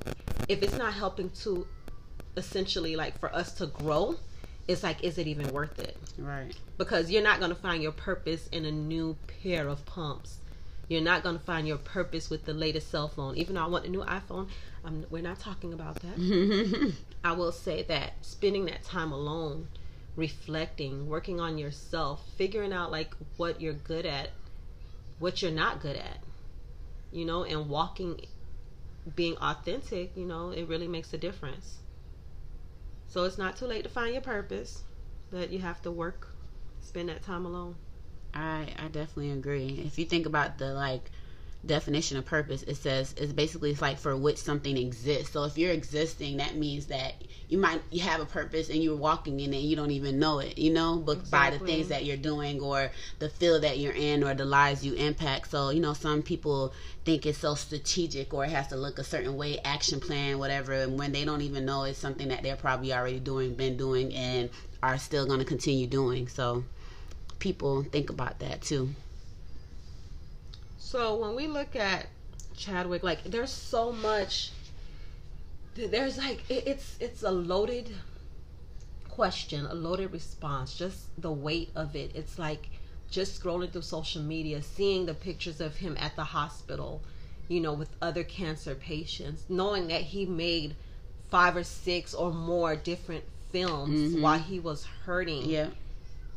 if 0.48 0.62
it's 0.62 0.78
not 0.78 0.94
helping 0.94 1.30
to 1.42 1.68
essentially 2.38 2.96
like 2.96 3.20
for 3.20 3.34
us 3.34 3.54
to 3.54 3.68
grow, 3.68 4.16
it's 4.68 4.84
like, 4.84 5.04
is 5.04 5.18
it 5.18 5.28
even 5.28 5.52
worth 5.52 5.80
it? 5.80 5.98
Right. 6.18 6.56
Because 6.78 7.10
you're 7.10 7.24
not 7.24 7.40
going 7.40 7.50
to 7.50 7.60
find 7.60 7.82
your 7.82 7.92
purpose 7.92 8.48
in 8.52 8.66
a 8.66 8.72
new 8.72 9.18
pair 9.42 9.68
of 9.68 9.86
pumps. 9.86 10.38
You're 10.88 11.02
not 11.02 11.24
going 11.24 11.38
to 11.38 11.44
find 11.44 11.68
your 11.68 11.78
purpose 11.78 12.30
with 12.30 12.46
the 12.46 12.54
latest 12.54 12.90
cell 12.90 13.08
phone. 13.08 13.38
Even 13.38 13.56
though 13.56 13.64
I 13.64 13.68
want 13.68 13.86
a 13.86 13.90
new 13.90 14.04
iPhone, 14.04 14.48
I'm, 14.84 15.06
we're 15.10 15.22
not 15.22 15.40
talking 15.40 15.74
about 15.74 15.96
that. 16.02 16.94
I 17.24 17.32
will 17.34 17.52
say 17.52 17.84
that 17.84 18.14
spending 18.22 18.66
that 18.66 18.84
time 18.84 19.12
alone 19.12 19.68
reflecting, 20.16 21.08
working 21.08 21.40
on 21.40 21.58
yourself, 21.58 22.28
figuring 22.38 22.74
out 22.74 22.92
like 22.92 23.14
what 23.38 23.62
you're 23.62 23.74
good 23.74 24.06
at, 24.06 24.30
what 25.20 25.42
you're 25.42 25.52
not 25.52 25.82
good 25.82 25.96
at, 25.96 26.20
you 27.12 27.26
know, 27.26 27.44
and 27.44 27.70
walking, 27.70 28.20
being 29.16 29.36
authentic, 29.38 30.16
you 30.16 30.26
know, 30.26 30.52
it 30.52 30.68
really 30.68 30.88
makes 30.88 31.14
a 31.14 31.18
difference. 31.18 31.80
So 33.08 33.24
it's 33.24 33.38
not 33.38 33.58
too 33.58 33.66
late 33.66 33.84
to 33.84 33.90
find 33.90 34.14
your 34.14 34.22
purpose, 34.22 34.84
but 35.32 35.52
you 35.52 35.60
have 35.60 35.82
to 35.84 35.92
work, 35.92 36.28
spend 36.82 37.10
that 37.10 37.24
time 37.24 37.46
alone. 37.46 37.76
I 38.34 38.74
I 38.78 38.88
definitely 38.88 39.32
agree. 39.32 39.82
If 39.86 39.98
you 40.00 40.06
think 40.06 40.26
about 40.26 40.58
the 40.58 40.74
like 40.74 41.12
definition 41.66 42.18
of 42.18 42.26
purpose, 42.26 42.64
it 42.64 42.76
says 42.76 43.14
it's 43.18 43.34
basically 43.34 43.72
it's 43.72 43.82
like 43.82 43.98
for 43.98 44.16
which 44.16 44.38
something 44.38 44.78
exists. 44.78 45.34
So 45.34 45.44
if 45.44 45.58
you're 45.58 45.72
existing, 45.72 46.38
that 46.38 46.56
means 46.56 46.86
that 46.88 47.16
you 47.50 47.58
might 47.58 47.82
you 47.92 48.02
have 48.02 48.22
a 48.22 48.26
purpose 48.26 48.70
and 48.70 48.82
you're 48.82 48.96
walking 48.96 49.40
in 49.40 49.54
it 49.54 49.58
and 49.58 49.66
you 49.66 49.76
don't 49.76 49.92
even 49.92 50.20
know 50.20 50.40
it, 50.40 50.58
you 50.58 50.72
know, 50.72 50.98
but 50.98 51.18
exactly. 51.18 51.32
by 51.32 51.58
the 51.58 51.66
things 51.66 51.90
that 51.90 52.06
you're 52.06 52.18
doing 52.18 52.62
or 52.62 52.92
the 53.20 53.30
field 53.30 53.64
that 53.64 53.78
you're 53.78 53.94
in 53.94 54.24
or 54.24 54.34
the 54.34 54.46
lives 54.46 54.86
you 54.86 54.94
impact. 54.94 55.52
So, 55.52 55.70
you 55.72 55.82
know, 55.82 55.94
some 55.94 56.22
people 56.22 56.74
think 57.04 57.26
it's 57.26 57.40
so 57.40 57.56
strategic 57.56 58.34
or 58.34 58.46
it 58.46 58.52
has 58.52 58.68
to 58.68 58.78
look 58.78 58.98
a 58.98 59.04
certain 59.04 59.36
way, 59.36 59.60
action 59.66 60.00
plan, 60.00 60.40
whatever, 60.40 60.74
and 60.74 60.98
when 60.98 61.12
they 61.12 61.26
don't 61.26 61.42
even 61.42 61.66
know 61.66 61.84
it's 61.84 62.00
something 62.00 62.30
that 62.30 62.42
they're 62.42 62.56
probably 62.56 62.94
already 62.94 63.20
doing, 63.20 63.54
been 63.54 63.76
doing 63.76 64.14
and 64.14 64.50
are 64.82 64.98
still 64.98 65.26
going 65.26 65.40
to 65.40 65.46
continue 65.46 65.88
doing. 65.88 66.30
So, 66.30 66.64
people 67.40 67.84
think 67.84 68.10
about 68.10 68.40
that 68.40 68.62
too. 68.62 68.94
So 70.90 71.14
when 71.18 71.36
we 71.36 71.46
look 71.46 71.76
at 71.76 72.08
Chadwick, 72.58 73.04
like 73.04 73.24
there's 73.24 73.52
so 73.52 73.92
much. 73.92 74.50
There's 75.76 76.18
like 76.18 76.44
it's 76.50 76.98
it's 77.00 77.22
a 77.22 77.30
loaded 77.30 77.92
question, 79.08 79.68
a 79.68 79.76
loaded 79.76 80.12
response. 80.12 80.76
Just 80.76 81.22
the 81.22 81.32
weight 81.32 81.70
of 81.76 81.96
it. 81.96 82.10
It's 82.16 82.40
like 82.40 82.70
just 83.12 83.40
scrolling 83.40 83.72
through 83.72 83.84
social 83.84 84.24
media, 84.24 84.64
seeing 84.64 85.06
the 85.06 85.14
pictures 85.14 85.62
of 85.62 85.76
him 85.76 85.96
at 86.00 86.16
the 86.16 86.24
hospital, 86.24 87.04
you 87.48 87.60
know, 87.60 87.74
with 87.74 87.96
other 88.02 88.24
cancer 88.24 88.74
patients, 88.74 89.44
knowing 89.48 89.90
that 89.90 90.02
he 90.02 90.26
made 90.26 90.76
five 91.30 91.56
or 91.56 91.64
six 91.64 92.16
or 92.16 92.34
more 92.34 92.76
different 92.76 93.26
films 93.52 94.14
mm-hmm. 94.14 94.24
while 94.24 94.40
he 94.40 94.60
was 94.60 94.86
hurting. 95.06 95.46
Yeah 95.48 95.68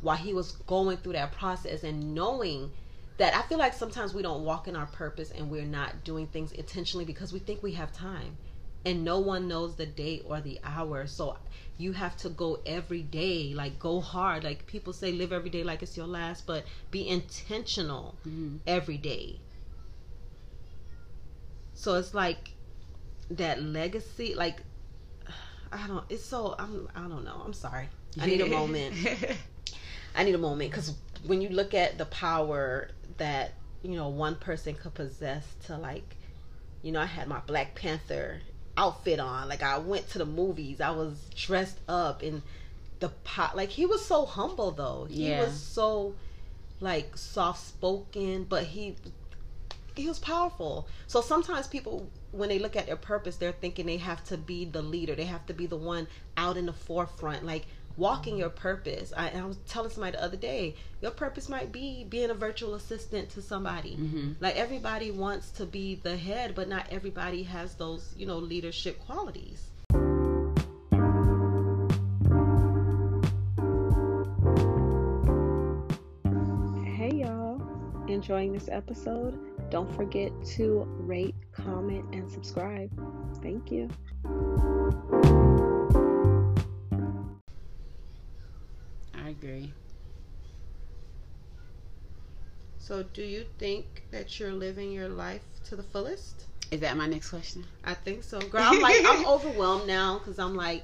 while 0.02 0.16
he 0.16 0.34
was 0.34 0.52
going 0.66 0.96
through 0.96 1.12
that 1.12 1.30
process 1.30 1.84
and 1.84 2.12
knowing 2.12 2.72
that 3.18 3.34
I 3.34 3.42
feel 3.42 3.58
like 3.58 3.74
sometimes 3.74 4.14
we 4.14 4.22
don't 4.22 4.44
walk 4.44 4.68
in 4.68 4.76
our 4.76 4.86
purpose 4.86 5.30
and 5.30 5.50
we're 5.50 5.64
not 5.64 6.04
doing 6.04 6.26
things 6.26 6.52
intentionally 6.52 7.04
because 7.04 7.32
we 7.32 7.38
think 7.38 7.62
we 7.62 7.72
have 7.72 7.92
time 7.92 8.36
and 8.84 9.04
no 9.04 9.20
one 9.20 9.48
knows 9.48 9.76
the 9.76 9.86
day 9.86 10.22
or 10.24 10.40
the 10.40 10.58
hour. 10.64 11.06
So 11.06 11.36
you 11.78 11.92
have 11.92 12.16
to 12.18 12.28
go 12.28 12.60
every 12.66 13.02
day, 13.02 13.52
like 13.54 13.78
go 13.78 14.00
hard. 14.00 14.44
Like 14.44 14.66
people 14.66 14.92
say, 14.92 15.12
live 15.12 15.32
every 15.32 15.50
day 15.50 15.62
like 15.62 15.82
it's 15.82 15.96
your 15.96 16.06
last, 16.06 16.46
but 16.46 16.64
be 16.90 17.06
intentional 17.08 18.16
mm-hmm. 18.26 18.56
every 18.66 18.98
day. 18.98 19.38
So 21.74 21.94
it's 21.94 22.14
like 22.14 22.50
that 23.30 23.62
legacy, 23.62 24.34
like 24.34 24.62
I 25.72 25.86
don't. 25.86 26.04
It's 26.08 26.24
so 26.24 26.54
I'm. 26.58 26.88
I 26.94 27.00
don't 27.00 27.24
know. 27.24 27.42
I'm 27.44 27.52
sorry. 27.52 27.88
I 28.20 28.26
need 28.26 28.40
a 28.40 28.46
moment. 28.58 28.94
I 30.14 30.24
need 30.24 30.34
a 30.34 30.38
moment 30.38 30.70
because 30.70 30.94
when 31.24 31.40
you 31.40 31.48
look 31.48 31.72
at 31.72 31.98
the 31.98 32.04
power 32.06 32.90
that 33.22 33.52
you 33.82 33.94
know 33.94 34.08
one 34.08 34.34
person 34.34 34.74
could 34.74 34.94
possess 34.94 35.46
to 35.66 35.76
like, 35.76 36.16
you 36.82 36.90
know, 36.90 37.00
I 37.00 37.06
had 37.06 37.28
my 37.28 37.38
Black 37.46 37.76
Panther 37.76 38.40
outfit 38.76 39.20
on. 39.20 39.48
Like 39.48 39.62
I 39.62 39.78
went 39.78 40.10
to 40.10 40.18
the 40.18 40.26
movies. 40.26 40.80
I 40.80 40.90
was 40.90 41.30
dressed 41.36 41.78
up 41.88 42.24
in 42.24 42.42
the 42.98 43.10
pot. 43.10 43.56
Like 43.56 43.68
he 43.70 43.86
was 43.86 44.04
so 44.04 44.26
humble 44.26 44.72
though. 44.72 45.06
He 45.08 45.28
yeah. 45.28 45.44
was 45.44 45.60
so 45.60 46.14
like 46.80 47.16
soft 47.16 47.64
spoken, 47.64 48.42
but 48.42 48.64
he 48.64 48.96
he 49.94 50.08
was 50.08 50.18
powerful. 50.18 50.88
So 51.06 51.20
sometimes 51.20 51.68
people 51.68 52.08
when 52.32 52.48
they 52.48 52.58
look 52.58 52.74
at 52.74 52.86
their 52.86 52.96
purpose, 52.96 53.36
they're 53.36 53.52
thinking 53.52 53.86
they 53.86 53.98
have 53.98 54.24
to 54.24 54.36
be 54.36 54.64
the 54.64 54.82
leader. 54.82 55.14
They 55.14 55.26
have 55.26 55.46
to 55.46 55.54
be 55.54 55.66
the 55.66 55.76
one 55.76 56.08
out 56.36 56.56
in 56.56 56.66
the 56.66 56.72
forefront. 56.72 57.46
Like 57.46 57.66
walking 57.96 58.36
your 58.36 58.50
purpose. 58.50 59.12
I, 59.16 59.30
I, 59.30 59.44
was 59.44 59.58
telling 59.68 59.90
somebody 59.90 60.16
the 60.16 60.22
other 60.22 60.36
day, 60.36 60.74
your 61.00 61.10
purpose 61.10 61.48
might 61.48 61.72
be 61.72 62.04
being 62.04 62.30
a 62.30 62.34
virtual 62.34 62.74
assistant 62.74 63.30
to 63.30 63.42
somebody. 63.42 63.96
Mm-hmm. 63.96 64.32
Like 64.40 64.56
everybody 64.56 65.10
wants 65.10 65.50
to 65.52 65.66
be 65.66 65.96
the 65.96 66.16
head, 66.16 66.54
but 66.54 66.68
not 66.68 66.86
everybody 66.90 67.42
has 67.44 67.74
those, 67.74 68.14
you 68.16 68.26
know, 68.26 68.38
leadership 68.38 68.98
qualities. 69.00 69.68
Hey 76.96 77.10
y'all, 77.16 77.60
enjoying 78.08 78.52
this 78.52 78.68
episode? 78.70 79.38
Don't 79.70 79.90
forget 79.96 80.30
to 80.56 80.84
rate, 80.98 81.34
comment, 81.52 82.04
and 82.12 82.30
subscribe. 82.30 82.90
Thank 83.42 83.70
you. 83.70 83.88
So, 92.78 93.02
do 93.02 93.22
you 93.22 93.46
think 93.58 94.04
that 94.10 94.38
you're 94.38 94.52
living 94.52 94.92
your 94.92 95.08
life 95.08 95.44
to 95.68 95.76
the 95.76 95.82
fullest? 95.82 96.46
Is 96.70 96.80
that 96.80 96.96
my 96.96 97.06
next 97.06 97.30
question? 97.30 97.64
I 97.84 97.94
think 97.94 98.24
so, 98.24 98.40
girl. 98.40 98.62
I'm 98.64 98.80
like 98.80 98.96
I'm 99.04 99.26
overwhelmed 99.34 99.86
now 99.86 100.18
because 100.18 100.38
I'm 100.38 100.56
like 100.56 100.82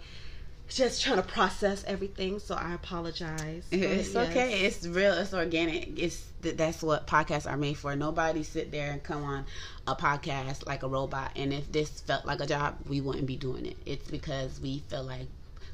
just 0.69 1.03
trying 1.03 1.17
to 1.17 1.23
process 1.23 1.83
everything. 1.87 2.38
So 2.38 2.55
I 2.55 2.75
apologize. 2.75 3.67
It's 3.71 4.15
yes. 4.15 4.29
okay. 4.29 4.67
It's 4.67 4.87
real. 4.87 5.15
It's 5.15 5.33
organic. 5.33 5.99
It's 5.99 6.27
that's 6.41 6.83
what 6.83 7.07
podcasts 7.07 7.50
are 7.50 7.57
made 7.57 7.79
for. 7.79 7.97
Nobody 7.97 8.43
sit 8.43 8.71
there 8.71 8.93
and 8.93 9.03
come 9.03 9.25
on 9.25 9.47
a 9.87 9.97
podcast 9.97 10.67
like 10.67 10.83
a 10.83 10.88
robot. 10.88 11.33
And 11.37 11.53
if 11.53 11.73
this 11.73 12.00
felt 12.00 12.27
like 12.27 12.41
a 12.41 12.47
job, 12.47 12.77
we 12.87 13.00
wouldn't 13.00 13.27
be 13.27 13.37
doing 13.37 13.67
it. 13.67 13.77
It's 13.87 14.11
because 14.11 14.61
we 14.61 14.81
feel 14.88 15.05
like 15.05 15.27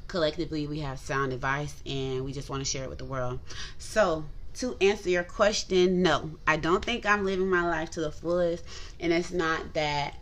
collectively 0.07 0.67
we 0.67 0.79
have 0.79 0.99
sound 0.99 1.33
advice 1.33 1.81
and 1.85 2.23
we 2.23 2.33
just 2.33 2.49
want 2.49 2.63
to 2.63 2.69
share 2.69 2.83
it 2.83 2.89
with 2.89 2.99
the 2.99 3.05
world. 3.05 3.39
So, 3.77 4.25
to 4.55 4.77
answer 4.79 5.09
your 5.09 5.23
question, 5.23 6.01
no, 6.01 6.31
I 6.47 6.57
don't 6.57 6.83
think 6.83 7.05
I'm 7.05 7.25
living 7.25 7.49
my 7.49 7.67
life 7.67 7.91
to 7.91 8.01
the 8.01 8.11
fullest. 8.11 8.63
And 8.99 9.11
it's 9.11 9.31
not 9.31 9.73
that, 9.73 10.15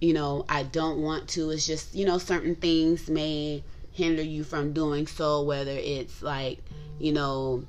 you 0.00 0.14
know, 0.14 0.46
I 0.48 0.62
don't 0.62 1.02
want 1.02 1.28
to. 1.30 1.50
It's 1.50 1.66
just, 1.66 1.94
you 1.94 2.06
know, 2.06 2.18
certain 2.18 2.54
things 2.54 3.10
may 3.10 3.62
hinder 3.92 4.22
you 4.22 4.44
from 4.44 4.72
doing 4.72 5.06
so, 5.06 5.42
whether 5.42 5.72
it's 5.72 6.22
like, 6.22 6.60
you 6.98 7.12
know, 7.12 7.64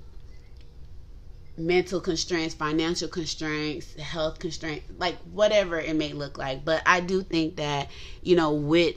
mental 1.58 2.00
constraints, 2.00 2.56
financial 2.56 3.10
constraints, 3.10 3.94
health 3.96 4.40
constraints, 4.40 4.86
like 4.98 5.18
whatever 5.34 5.80
it 5.80 5.96
may 5.96 6.14
look 6.14 6.38
like. 6.38 6.64
But 6.64 6.82
I 6.86 7.02
do 7.02 7.22
think 7.22 7.58
that, 7.58 7.90
you 8.24 8.38
know, 8.38 8.54
with 8.54 8.96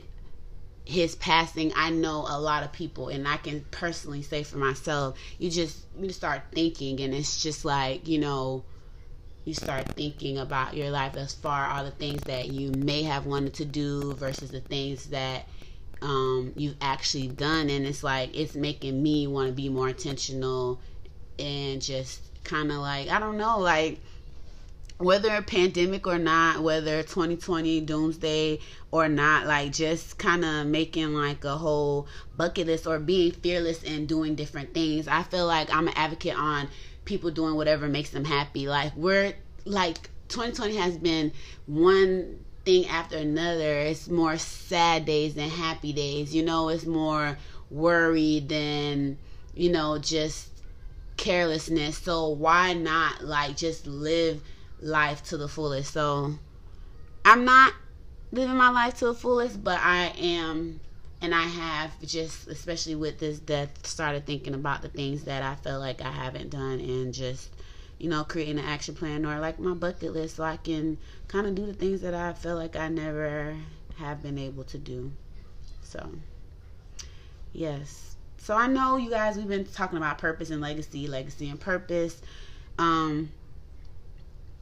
his 0.85 1.15
passing, 1.15 1.71
I 1.75 1.89
know 1.89 2.25
a 2.27 2.39
lot 2.39 2.63
of 2.63 2.73
people, 2.73 3.07
and 3.09 3.27
I 3.27 3.37
can 3.37 3.65
personally 3.71 4.21
say 4.21 4.43
for 4.43 4.57
myself, 4.57 5.17
you 5.39 5.49
just 5.49 5.85
you 5.99 6.09
start 6.11 6.43
thinking, 6.53 6.99
and 6.99 7.13
it's 7.13 7.41
just 7.41 7.63
like 7.65 8.07
you 8.07 8.19
know, 8.19 8.63
you 9.45 9.53
start 9.53 9.87
thinking 9.95 10.37
about 10.37 10.75
your 10.75 10.89
life 10.91 11.15
as 11.17 11.33
far 11.33 11.67
all 11.67 11.83
the 11.83 11.91
things 11.91 12.25
that 12.25 12.49
you 12.49 12.71
may 12.71 13.03
have 13.03 13.25
wanted 13.25 13.53
to 13.55 13.65
do 13.65 14.15
versus 14.15 14.51
the 14.51 14.61
things 14.61 15.07
that 15.07 15.47
um, 16.01 16.51
you've 16.55 16.77
actually 16.81 17.27
done, 17.29 17.69
and 17.69 17.85
it's 17.85 18.03
like 18.03 18.37
it's 18.37 18.55
making 18.55 19.01
me 19.01 19.27
want 19.27 19.47
to 19.47 19.53
be 19.53 19.69
more 19.69 19.89
intentional 19.89 20.81
and 21.39 21.81
just 21.81 22.21
kind 22.43 22.71
of 22.71 22.77
like 22.77 23.09
I 23.09 23.19
don't 23.19 23.37
know, 23.37 23.59
like 23.59 23.99
whether 25.03 25.35
a 25.35 25.41
pandemic 25.41 26.07
or 26.07 26.17
not, 26.17 26.61
whether 26.61 27.03
2020 27.03 27.81
doomsday 27.81 28.59
or 28.91 29.09
not, 29.09 29.45
like 29.45 29.71
just 29.71 30.17
kind 30.17 30.45
of 30.45 30.65
making 30.67 31.13
like 31.13 31.43
a 31.43 31.57
whole 31.57 32.07
bucket 32.37 32.67
list 32.67 32.87
or 32.87 32.99
being 32.99 33.31
fearless 33.31 33.83
and 33.83 34.07
doing 34.07 34.35
different 34.35 34.73
things. 34.73 35.07
I 35.07 35.23
feel 35.23 35.45
like 35.45 35.73
I'm 35.73 35.87
an 35.87 35.93
advocate 35.95 36.37
on 36.37 36.69
people 37.05 37.31
doing 37.31 37.55
whatever 37.55 37.87
makes 37.87 38.11
them 38.11 38.25
happy. 38.25 38.67
Like 38.67 38.95
we're 38.95 39.33
like 39.65 40.09
2020 40.29 40.75
has 40.77 40.97
been 40.97 41.31
one 41.65 42.39
thing 42.65 42.87
after 42.87 43.17
another. 43.17 43.79
It's 43.79 44.07
more 44.07 44.37
sad 44.37 45.05
days 45.05 45.35
than 45.35 45.49
happy 45.49 45.93
days. 45.93 46.33
You 46.33 46.43
know, 46.43 46.69
it's 46.69 46.85
more 46.85 47.37
worry 47.69 48.39
than, 48.39 49.17
you 49.53 49.71
know, 49.71 49.97
just 49.97 50.49
carelessness. 51.17 51.97
So 51.97 52.29
why 52.29 52.73
not 52.73 53.23
like 53.23 53.57
just 53.57 53.85
live 53.85 54.41
life 54.83 55.23
to 55.23 55.37
the 55.37 55.47
fullest. 55.47 55.93
So 55.93 56.35
I'm 57.25 57.45
not 57.45 57.73
living 58.31 58.55
my 58.55 58.69
life 58.69 58.97
to 58.99 59.05
the 59.05 59.13
fullest, 59.13 59.63
but 59.63 59.79
I 59.81 60.13
am 60.17 60.79
and 61.21 61.33
I 61.33 61.43
have 61.43 62.01
just 62.01 62.47
especially 62.47 62.95
with 62.95 63.19
this 63.19 63.39
death 63.39 63.87
started 63.87 64.25
thinking 64.25 64.53
about 64.53 64.81
the 64.81 64.89
things 64.89 65.23
that 65.23 65.41
I 65.41 65.55
feel 65.55 65.79
like 65.79 66.01
I 66.01 66.11
haven't 66.11 66.49
done 66.49 66.81
and 66.81 67.13
just 67.13 67.49
you 67.97 68.09
know 68.09 68.25
creating 68.25 68.59
an 68.59 68.65
action 68.65 68.93
plan 68.93 69.25
or 69.25 69.39
like 69.39 69.57
my 69.57 69.73
bucket 69.73 70.13
list 70.13 70.35
so 70.35 70.43
I 70.43 70.57
can 70.57 70.97
kind 71.29 71.47
of 71.47 71.55
do 71.55 71.65
the 71.65 71.73
things 71.73 72.01
that 72.01 72.13
I 72.13 72.33
feel 72.33 72.57
like 72.57 72.75
I 72.75 72.89
never 72.89 73.55
have 73.95 74.21
been 74.21 74.37
able 74.37 74.65
to 74.65 74.77
do. 74.77 75.13
So 75.81 76.11
yes. 77.53 78.17
So 78.37 78.57
I 78.57 78.67
know 78.67 78.97
you 78.97 79.09
guys 79.09 79.37
we've 79.37 79.47
been 79.47 79.65
talking 79.65 79.97
about 79.97 80.17
purpose 80.17 80.49
and 80.49 80.59
legacy, 80.59 81.07
legacy 81.07 81.49
and 81.49 81.59
purpose. 81.59 82.21
Um 82.77 83.31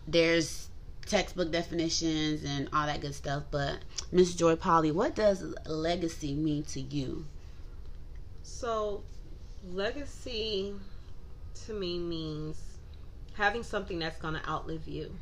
there's 0.08 0.68
textbook 1.06 1.52
definitions 1.52 2.44
and 2.44 2.70
all 2.74 2.86
that 2.86 3.02
good 3.02 3.16
stuff. 3.16 3.44
But 3.52 3.80
Miss 4.12 4.34
Joy 4.36 4.56
Polly, 4.56 4.92
what 4.92 5.16
does 5.16 5.44
legacy 5.66 6.34
mean 6.34 6.64
to 6.66 6.82
you? 6.82 7.26
So, 8.44 9.04
legacy 9.72 10.74
to 11.66 11.74
me 11.74 12.00
means 12.00 12.60
having 13.34 13.64
something 13.64 14.00
that's 14.00 14.20
going 14.20 14.36
to 14.36 14.50
outlive 14.50 14.88
you. 14.88 15.14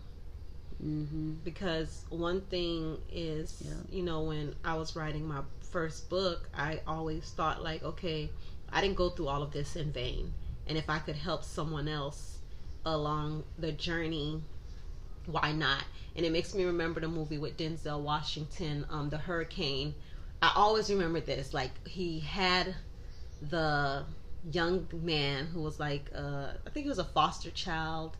Mm-hmm. 0.83 1.33
Because 1.43 2.05
one 2.09 2.41
thing 2.41 2.97
is, 3.11 3.61
Yeah. 3.65 3.73
you 3.91 4.03
know, 4.03 4.23
when 4.23 4.55
I 4.63 4.75
was 4.75 4.95
writing 4.95 5.27
my 5.27 5.41
first 5.61 6.09
book, 6.09 6.49
I 6.53 6.81
always 6.87 7.29
thought, 7.31 7.63
like, 7.63 7.83
okay, 7.83 8.29
I 8.71 8.81
didn't 8.81 8.95
go 8.95 9.09
through 9.09 9.27
all 9.27 9.43
of 9.43 9.51
this 9.51 9.75
in 9.75 9.91
vain. 9.91 10.33
And 10.67 10.77
if 10.77 10.89
I 10.89 10.99
could 10.99 11.15
help 11.15 11.43
someone 11.43 11.87
else 11.87 12.37
along 12.85 13.43
the 13.57 13.71
journey, 13.71 14.41
why 15.31 15.51
not? 15.51 15.83
And 16.15 16.25
it 16.25 16.31
makes 16.31 16.53
me 16.53 16.65
remember 16.65 16.99
the 16.99 17.07
movie 17.07 17.37
with 17.37 17.57
Denzel 17.57 18.01
Washington, 18.01 18.85
um, 18.89 19.09
The 19.09 19.17
Hurricane. 19.17 19.95
I 20.41 20.51
always 20.55 20.89
remember 20.89 21.19
this. 21.19 21.53
Like, 21.53 21.71
he 21.87 22.19
had 22.19 22.75
the 23.41 24.05
young 24.51 24.87
man 24.93 25.47
who 25.47 25.61
was 25.61 25.79
like, 25.79 26.09
uh, 26.15 26.53
I 26.65 26.69
think 26.71 26.85
he 26.85 26.89
was 26.89 26.99
a 26.99 27.05
foster 27.05 27.51
child. 27.51 28.17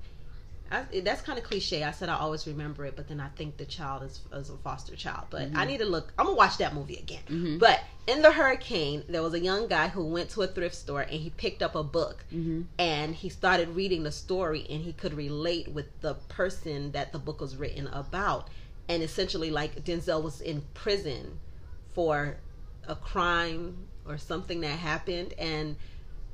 I, 0.72 1.02
that's 1.02 1.22
kind 1.22 1.38
of 1.40 1.44
cliche. 1.46 1.84
I 1.84 1.92
said 1.92 2.10
I 2.10 2.16
always 2.18 2.46
remember 2.48 2.86
it, 2.86 2.96
but 2.96 3.08
then 3.08 3.20
I 3.20 3.30
think 3.30 3.58
the 3.58 3.66
child 3.66 4.04
is, 4.04 4.22
is 4.34 4.50
a 4.50 4.58
foster 4.58 4.96
child. 4.96 5.26
But 5.30 5.50
I 5.56 5.66
need 5.66 5.80
to 5.80 5.86
look. 5.86 6.14
I'm 6.18 6.26
gonna 6.26 6.38
watch 6.38 6.58
that 6.58 6.74
movie 6.76 6.98
again. 6.98 7.24
Mhm. 7.28 7.60
But 7.60 7.80
in 8.08 8.22
the 8.22 8.32
hurricane, 8.32 9.04
there 9.10 9.22
was 9.24 9.34
a 9.34 9.40
young 9.40 9.68
guy 9.68 9.88
who 9.88 10.06
went 10.06 10.30
to 10.32 10.42
a 10.44 10.48
thrift 10.48 10.76
store 10.76 11.02
and 11.02 11.12
he 11.20 11.30
picked 11.32 11.62
up 11.64 11.76
a 11.76 11.84
book 11.84 12.24
Mm-hmm. 12.34 12.62
and 12.78 13.16
he 13.16 13.30
started 13.30 13.70
reading 13.70 14.04
the 14.04 14.12
story 14.12 14.66
and 14.70 14.82
he 14.84 14.94
could 14.94 15.14
relate 15.14 15.68
with 15.70 15.88
the 16.02 16.14
person 16.28 16.92
that 16.92 17.12
the 17.14 17.20
book 17.20 17.40
was 17.42 17.56
written 17.56 17.88
about. 17.88 18.50
And 18.88 19.04
essentially, 19.04 19.52
like 19.52 19.84
Denzel 19.86 20.22
was 20.24 20.42
in 20.42 20.64
prison 20.74 21.40
for 21.94 22.38
a 22.88 22.96
crime 22.96 23.86
or 24.08 24.18
something 24.18 24.62
that 24.62 24.80
happened, 24.80 25.34
and 25.38 25.76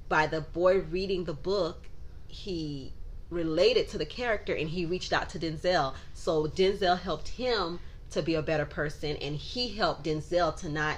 by 0.07 0.27
the 0.27 0.39
boy 0.39 0.79
reading 0.79 1.25
the 1.25 1.33
book, 1.33 1.89
he 2.27 2.93
related 3.29 3.89
to 3.89 3.97
the 3.97 4.05
character 4.05 4.53
and 4.53 4.69
he 4.69 4.85
reached 4.85 5.13
out 5.13 5.29
to 5.29 5.39
Denzel. 5.39 5.95
So 6.13 6.47
Denzel 6.47 6.99
helped 6.99 7.29
him 7.29 7.79
to 8.11 8.21
be 8.21 8.35
a 8.35 8.41
better 8.41 8.65
person, 8.65 9.17
and 9.17 9.35
he 9.35 9.69
helped 9.69 10.05
Denzel 10.05 10.55
to 10.57 10.69
not 10.69 10.97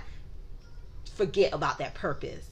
forget 1.15 1.53
about 1.53 1.79
that 1.79 1.95
purpose 1.95 2.47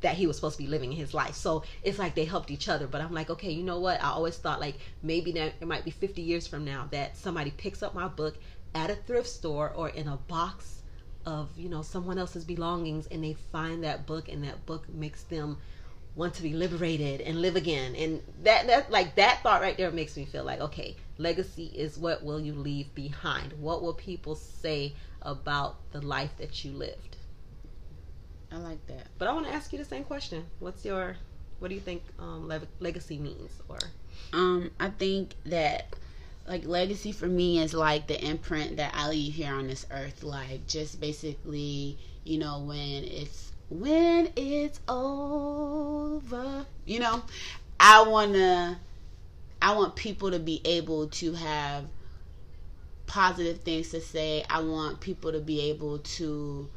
that 0.00 0.14
he 0.14 0.26
was 0.26 0.36
supposed 0.36 0.56
to 0.56 0.62
be 0.62 0.68
living 0.68 0.92
in 0.92 0.98
his 0.98 1.14
life. 1.14 1.34
So 1.34 1.62
it's 1.82 1.98
like 1.98 2.14
they 2.14 2.24
helped 2.24 2.50
each 2.50 2.68
other. 2.68 2.86
But 2.86 3.00
I'm 3.00 3.14
like, 3.14 3.30
okay, 3.30 3.50
you 3.50 3.62
know 3.62 3.80
what? 3.80 4.02
I 4.02 4.08
always 4.08 4.36
thought 4.36 4.60
like 4.60 4.78
maybe 5.02 5.32
that 5.32 5.54
it 5.60 5.66
might 5.66 5.84
be 5.84 5.90
50 5.90 6.20
years 6.22 6.46
from 6.46 6.64
now 6.64 6.88
that 6.90 7.16
somebody 7.16 7.50
picks 7.50 7.82
up 7.82 7.94
my 7.94 8.08
book 8.08 8.36
at 8.74 8.90
a 8.90 8.94
thrift 8.94 9.28
store 9.28 9.70
or 9.70 9.88
in 9.88 10.08
a 10.08 10.16
box 10.16 10.82
of 11.24 11.48
you 11.56 11.68
know 11.68 11.82
someone 11.82 12.18
else's 12.18 12.44
belongings, 12.44 13.06
and 13.08 13.22
they 13.22 13.34
find 13.34 13.82
that 13.84 14.06
book, 14.06 14.28
and 14.28 14.44
that 14.44 14.64
book 14.66 14.88
makes 14.88 15.24
them 15.24 15.58
want 16.16 16.34
to 16.34 16.42
be 16.42 16.54
liberated 16.54 17.20
and 17.20 17.40
live 17.42 17.56
again. 17.56 17.94
And 17.96 18.22
that 18.42 18.66
that 18.66 18.90
like 18.90 19.16
that 19.16 19.42
thought 19.42 19.62
right 19.62 19.76
there 19.76 19.90
makes 19.92 20.16
me 20.16 20.24
feel 20.26 20.44
like 20.44 20.60
okay, 20.60 20.96
legacy 21.18 21.66
is 21.74 21.98
what 21.98 22.24
will 22.24 22.40
you 22.40 22.54
leave 22.54 22.94
behind? 22.94 23.54
What 23.54 23.82
will 23.82 23.94
people 23.94 24.34
say 24.36 24.96
about 25.22 25.92
the 25.92 26.00
life 26.02 26.36
that 26.38 26.64
you 26.64 26.72
lived? 26.72 27.18
I 28.52 28.56
like 28.58 28.86
that. 28.86 29.08
But 29.18 29.28
I 29.28 29.32
want 29.32 29.46
to 29.46 29.52
ask 29.52 29.72
you 29.72 29.78
the 29.78 29.84
same 29.84 30.04
question. 30.04 30.46
What's 30.60 30.84
your, 30.84 31.16
what 31.58 31.68
do 31.68 31.74
you 31.74 31.80
think 31.80 32.04
um, 32.18 32.48
le- 32.48 32.62
legacy 32.80 33.18
means? 33.18 33.60
Or 33.68 33.92
Um, 34.32 34.70
I 34.80 34.88
think 34.90 35.36
that 35.46 35.94
like 36.46 36.66
legacy 36.66 37.12
for 37.12 37.26
me 37.26 37.58
is 37.60 37.74
like 37.74 38.06
the 38.06 38.22
imprint 38.24 38.76
that 38.76 38.92
I 38.94 39.08
leave 39.08 39.34
here 39.34 39.54
on 39.54 39.66
this 39.68 39.86
earth. 39.90 40.22
Like 40.22 40.66
just 40.66 41.00
basically, 41.00 41.98
you 42.24 42.38
know, 42.38 42.60
when 42.60 43.04
it's 43.04 43.52
when 43.68 44.30
it's 44.36 44.80
over, 44.88 46.66
you 46.84 47.00
know, 47.00 47.22
I 47.80 48.02
wanna 48.02 48.80
I 49.60 49.74
want 49.74 49.96
people 49.96 50.30
to 50.30 50.38
be 50.38 50.60
able 50.64 51.08
to 51.08 51.32
have 51.34 51.84
positive 53.06 53.60
things 53.60 53.90
to 53.90 54.00
say. 54.00 54.44
I 54.48 54.60
want 54.60 55.00
people 55.00 55.32
to 55.32 55.40
be 55.40 55.60
able 55.70 55.98
to 55.98 56.68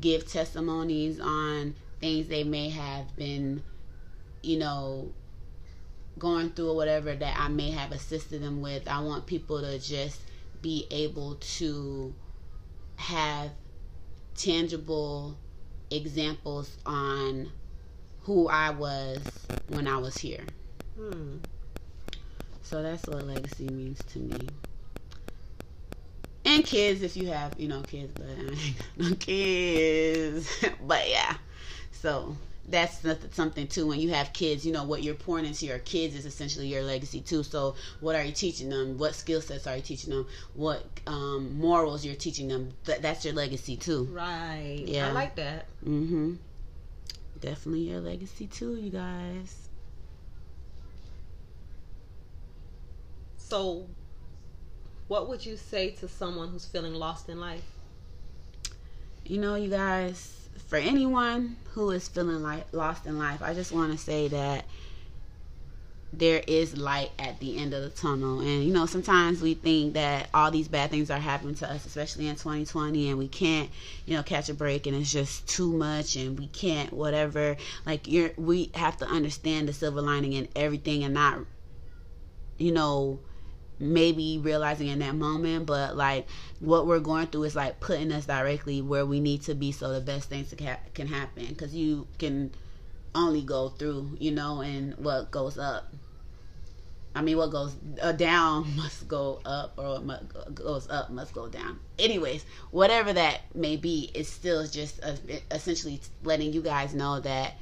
give 0.00 0.28
testimonies 0.30 1.18
on 1.18 1.74
things 2.00 2.28
they 2.28 2.44
may 2.44 2.68
have 2.68 3.16
been, 3.16 3.62
you 4.42 4.58
know, 4.58 5.12
going 6.18 6.50
through 6.50 6.70
or 6.70 6.76
whatever 6.76 7.14
that 7.14 7.36
I 7.38 7.48
may 7.48 7.70
have 7.70 7.92
assisted 7.92 8.42
them 8.42 8.60
with. 8.60 8.86
I 8.88 9.00
want 9.00 9.26
people 9.26 9.60
to 9.60 9.78
just 9.78 10.20
be 10.62 10.86
able 10.90 11.36
to 11.36 12.14
have 12.96 13.50
tangible 14.34 15.36
examples 15.90 16.76
on 16.86 17.50
who 18.22 18.48
I 18.48 18.70
was 18.70 19.20
when 19.68 19.86
I 19.86 19.98
was 19.98 20.16
here. 20.18 20.44
hmm, 20.98 21.36
So 22.62 22.82
that's 22.82 23.06
what 23.06 23.26
legacy 23.26 23.68
means 23.68 24.02
to 24.12 24.18
me. 24.18 24.48
And 26.44 26.64
kids, 26.64 27.02
if 27.02 27.16
you 27.16 27.28
have, 27.28 27.54
you 27.58 27.68
know, 27.68 27.82
kids, 27.82 28.12
but 28.14 28.26
I 28.26 28.32
ain't 28.32 28.78
got 28.78 29.10
no 29.10 29.16
kids. 29.16 30.64
but 30.86 31.08
yeah, 31.08 31.36
so 31.92 32.36
that's 32.68 32.98
something 33.34 33.66
too. 33.68 33.86
When 33.86 34.00
you 34.00 34.10
have 34.10 34.32
kids, 34.32 34.66
you 34.66 34.72
know 34.72 34.84
what 34.84 35.02
you're 35.02 35.14
pouring 35.14 35.44
into 35.46 35.66
your 35.66 35.78
kids 35.78 36.14
is 36.14 36.26
essentially 36.26 36.66
your 36.68 36.82
legacy 36.82 37.20
too. 37.20 37.42
So 37.42 37.74
what 38.00 38.16
are 38.16 38.22
you 38.24 38.32
teaching 38.32 38.68
them? 38.68 38.98
What 38.98 39.14
skill 39.14 39.40
sets 39.40 39.66
are 39.66 39.76
you 39.76 39.82
teaching 39.82 40.10
them? 40.10 40.26
What 40.54 40.84
um, 41.06 41.58
morals 41.58 42.04
you're 42.04 42.14
teaching 42.16 42.48
them? 42.48 42.72
Th- 42.84 43.00
that's 43.00 43.24
your 43.24 43.34
legacy 43.34 43.76
too. 43.76 44.04
right. 44.12 44.82
Yeah. 44.84 45.08
I 45.08 45.12
like 45.12 45.36
that. 45.36 45.66
Mm-hmm. 45.86 46.34
Definitely 47.40 47.90
your 47.90 48.00
legacy 48.00 48.46
too, 48.46 48.76
you 48.76 48.90
guys. 48.90 49.68
So, 53.36 53.86
what 55.08 55.28
would 55.28 55.46
you 55.46 55.56
say 55.56 55.90
to 55.90 56.08
someone 56.08 56.48
who's 56.48 56.66
feeling 56.66 56.94
lost 56.94 57.28
in 57.28 57.38
life? 57.38 57.62
you 59.24 59.38
know, 59.38 59.54
you 59.56 59.68
guys, 59.68 60.45
for 60.68 60.76
anyone 60.76 61.56
who 61.72 61.90
is 61.90 62.08
feeling 62.08 62.42
like 62.42 62.66
lost 62.72 63.06
in 63.06 63.18
life, 63.18 63.42
I 63.42 63.54
just 63.54 63.72
want 63.72 63.92
to 63.92 63.98
say 63.98 64.28
that 64.28 64.64
there 66.12 66.42
is 66.46 66.76
light 66.76 67.10
at 67.18 67.38
the 67.40 67.58
end 67.58 67.74
of 67.74 67.82
the 67.82 67.90
tunnel. 67.90 68.40
And 68.40 68.64
you 68.64 68.72
know, 68.72 68.86
sometimes 68.86 69.42
we 69.42 69.54
think 69.54 69.94
that 69.94 70.28
all 70.32 70.50
these 70.50 70.68
bad 70.68 70.90
things 70.90 71.10
are 71.10 71.18
happening 71.18 71.54
to 71.56 71.70
us, 71.70 71.84
especially 71.84 72.28
in 72.28 72.36
2020, 72.36 73.10
and 73.10 73.18
we 73.18 73.28
can't, 73.28 73.70
you 74.06 74.16
know, 74.16 74.22
catch 74.22 74.48
a 74.48 74.54
break, 74.54 74.86
and 74.86 74.96
it's 74.96 75.12
just 75.12 75.46
too 75.48 75.72
much, 75.72 76.16
and 76.16 76.38
we 76.38 76.46
can't 76.48 76.92
whatever. 76.92 77.56
Like 77.84 78.08
you're, 78.08 78.30
we 78.36 78.70
have 78.74 78.96
to 78.98 79.06
understand 79.06 79.68
the 79.68 79.72
silver 79.72 80.00
lining 80.00 80.32
in 80.32 80.48
everything, 80.56 81.04
and 81.04 81.14
not, 81.14 81.40
you 82.56 82.72
know, 82.72 83.20
maybe 83.78 84.38
realizing 84.38 84.88
in 84.88 85.00
that 85.00 85.14
moment, 85.14 85.66
but 85.66 85.96
like 85.96 86.26
what 86.60 86.86
we're 86.86 87.00
going 87.00 87.26
through 87.26 87.44
is 87.44 87.56
like 87.56 87.80
putting 87.80 88.12
us 88.12 88.26
directly 88.26 88.80
where 88.80 89.04
we 89.04 89.20
need 89.20 89.42
to 89.42 89.54
be 89.54 89.72
so 89.72 89.92
the 89.92 90.00
best 90.00 90.28
things 90.28 90.54
can 90.94 91.06
happen 91.06 91.46
because 91.46 91.74
you 91.74 92.06
can 92.18 92.50
only 93.14 93.42
go 93.42 93.70
through, 93.70 94.16
you 94.18 94.30
know, 94.30 94.60
and 94.60 94.94
what 94.98 95.30
goes 95.30 95.58
up. 95.58 95.92
I 97.14 97.22
mean, 97.22 97.38
what 97.38 97.50
goes 97.50 97.72
down 98.16 98.76
must 98.76 99.08
go 99.08 99.40
up, 99.46 99.72
or 99.78 100.00
what 100.00 100.54
goes 100.54 100.88
up 100.90 101.10
must 101.10 101.32
go 101.32 101.48
down. 101.48 101.78
Anyways, 101.98 102.44
whatever 102.70 103.12
that 103.14 103.40
may 103.54 103.76
be, 103.76 104.10
it's 104.14 104.28
still 104.28 104.66
just 104.66 105.02
uh, 105.02 105.14
essentially 105.50 106.00
letting 106.22 106.52
you 106.52 106.60
guys 106.60 106.94
know 106.94 107.20
that 107.20 107.54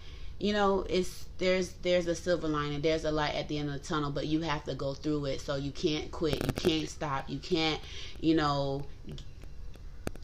you 0.44 0.52
know 0.52 0.84
it's 0.90 1.26
there's 1.38 1.70
there's 1.80 2.06
a 2.06 2.14
silver 2.14 2.46
lining. 2.46 2.82
There's 2.82 3.06
a 3.06 3.10
light 3.10 3.34
at 3.34 3.48
the 3.48 3.56
end 3.56 3.70
of 3.70 3.80
the 3.80 3.88
tunnel 3.88 4.10
but 4.10 4.26
you 4.26 4.42
have 4.42 4.62
to 4.64 4.74
go 4.74 4.92
through 4.92 5.24
it. 5.24 5.40
So 5.40 5.56
you 5.56 5.70
can't 5.70 6.10
quit. 6.10 6.42
You 6.42 6.52
can't 6.52 6.86
stop. 6.86 7.30
You 7.30 7.38
can't 7.38 7.80
you 8.20 8.34
know 8.36 8.84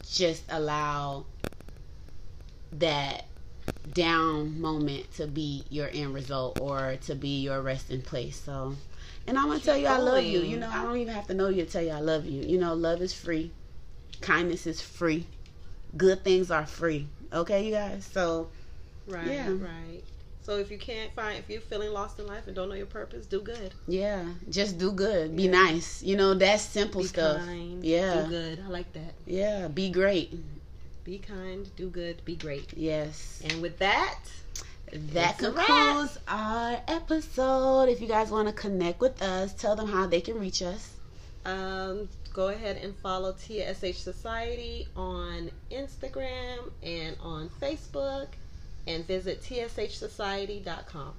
just 0.07 0.43
allow 0.49 1.25
that 2.73 3.25
down 3.91 4.61
moment 4.61 5.11
to 5.13 5.25
be 5.25 5.65
your 5.69 5.89
end 5.91 6.13
result 6.13 6.55
or 6.59 6.97
to 7.01 7.15
be 7.15 7.41
your 7.41 7.59
resting 7.59 8.03
place. 8.03 8.39
So 8.39 8.75
and 9.25 9.39
i'm 9.39 9.47
gonna 9.47 9.59
tell 9.59 9.75
you 9.75 9.87
i 9.87 9.97
love 9.97 10.23
you. 10.23 10.41
you 10.41 10.57
know 10.57 10.69
i 10.69 10.83
don't 10.83 10.97
even 10.97 11.15
have 11.15 11.25
to 11.27 11.33
know 11.33 11.49
you 11.49 11.65
to 11.65 11.71
tell 11.71 11.81
you 11.81 11.89
i 11.89 11.99
love 11.99 12.27
you. 12.27 12.43
You 12.43 12.59
know 12.59 12.75
love 12.75 13.01
is 13.01 13.11
free. 13.11 13.49
Kindness 14.21 14.67
is 14.67 14.83
free. 14.83 15.25
Good 15.97 16.23
things 16.23 16.51
are 16.51 16.67
free. 16.67 17.07
Okay 17.33 17.65
you 17.65 17.71
guys? 17.71 18.05
So 18.05 18.49
Right. 19.07 19.27
Yeah. 19.27 19.49
Right. 19.49 20.01
So 20.43 20.57
if 20.57 20.71
you 20.71 20.77
can't 20.79 21.13
find, 21.13 21.37
if 21.37 21.49
you're 21.49 21.61
feeling 21.61 21.91
lost 21.93 22.19
in 22.19 22.25
life 22.25 22.47
and 22.47 22.55
don't 22.55 22.67
know 22.69 22.75
your 22.75 22.87
purpose, 22.87 23.25
do 23.27 23.41
good. 23.41 23.73
Yeah, 23.87 24.23
just 24.49 24.77
do 24.79 24.91
good. 24.91 25.35
Be 25.35 25.43
Yeah. 25.43 25.51
nice. 25.51 26.01
You 26.01 26.15
know, 26.17 26.33
that's 26.33 26.63
simple 26.63 27.01
Be 27.01 27.07
stuff. 27.07 27.37
kind. 27.37 27.83
Yeah. 27.83 28.23
Do 28.23 28.29
good. 28.29 28.59
I 28.65 28.69
like 28.69 28.91
that. 28.93 29.13
Yeah, 29.27 29.67
be 29.67 29.89
great. 29.91 30.33
Be 31.03 31.19
kind. 31.19 31.69
Do 31.75 31.89
good. 31.89 32.25
Be 32.25 32.35
great. 32.35 32.73
Yes. 32.75 33.41
And 33.43 33.61
with 33.61 33.77
that, 33.79 34.19
That 35.13 35.35
It's 35.35 35.43
a 35.43 35.51
wrap. 35.53 35.67
concludes 35.67 36.17
our 36.27 36.81
episode. 36.85 37.83
If 37.87 38.01
you 38.01 38.07
guys 38.09 38.29
want 38.29 38.49
to 38.49 38.53
connect 38.53 38.99
with 38.99 39.21
us, 39.21 39.53
tell 39.53 39.73
them 39.75 39.87
how 39.87 40.05
they 40.07 40.19
can 40.21 40.37
reach 40.39 40.61
us. 40.61 40.89
um, 41.45 42.09
go 42.33 42.49
ahead 42.49 42.77
and 42.77 42.93
follow 42.97 43.31
TSH 43.33 43.97
Society 43.99 44.87
on 44.97 45.49
Instagram 45.71 46.69
and 46.83 47.15
on 47.21 47.49
Facebook, 47.61 48.27
and 48.87 49.05
visit 49.05 49.41
tshsociety.com. 49.41 51.13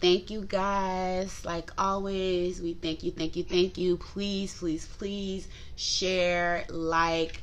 thank 0.00 0.30
you 0.30 0.42
guys. 0.42 1.44
Like 1.44 1.70
always, 1.78 2.60
we 2.60 2.74
thank 2.74 3.02
you, 3.02 3.12
thank 3.12 3.36
you, 3.36 3.44
thank 3.44 3.78
you. 3.78 3.96
Please, 3.96 4.54
please, 4.58 4.86
please 4.86 5.48
share, 5.76 6.64
like, 6.68 7.42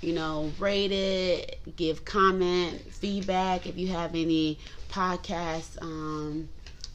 you 0.00 0.12
know, 0.12 0.52
rate 0.58 0.92
it, 0.92 1.60
give 1.76 2.04
comment, 2.04 2.80
feedback. 2.92 3.66
If 3.66 3.78
you 3.78 3.88
have 3.88 4.14
any 4.14 4.58
podcast 4.90 5.80
um, 5.82 6.48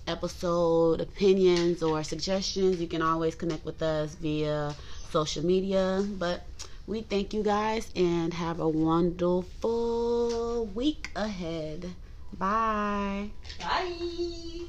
episode 0.07 1.01
opinions 1.01 1.81
or 1.83 2.03
suggestions, 2.03 2.79
you 2.81 2.87
can 2.87 3.01
always 3.01 3.35
connect 3.35 3.65
with 3.65 3.81
us 3.81 4.15
via 4.15 4.75
social 5.09 5.45
media. 5.45 6.05
But 6.07 6.45
we 6.89 7.01
thank 7.01 7.33
you 7.35 7.43
guys 7.43 7.91
and 7.95 8.33
have 8.33 8.59
a 8.59 8.67
wonderful 8.67 10.65
week 10.73 11.11
ahead. 11.15 11.93
Bye. 12.35 13.29
Bye. 13.59 14.65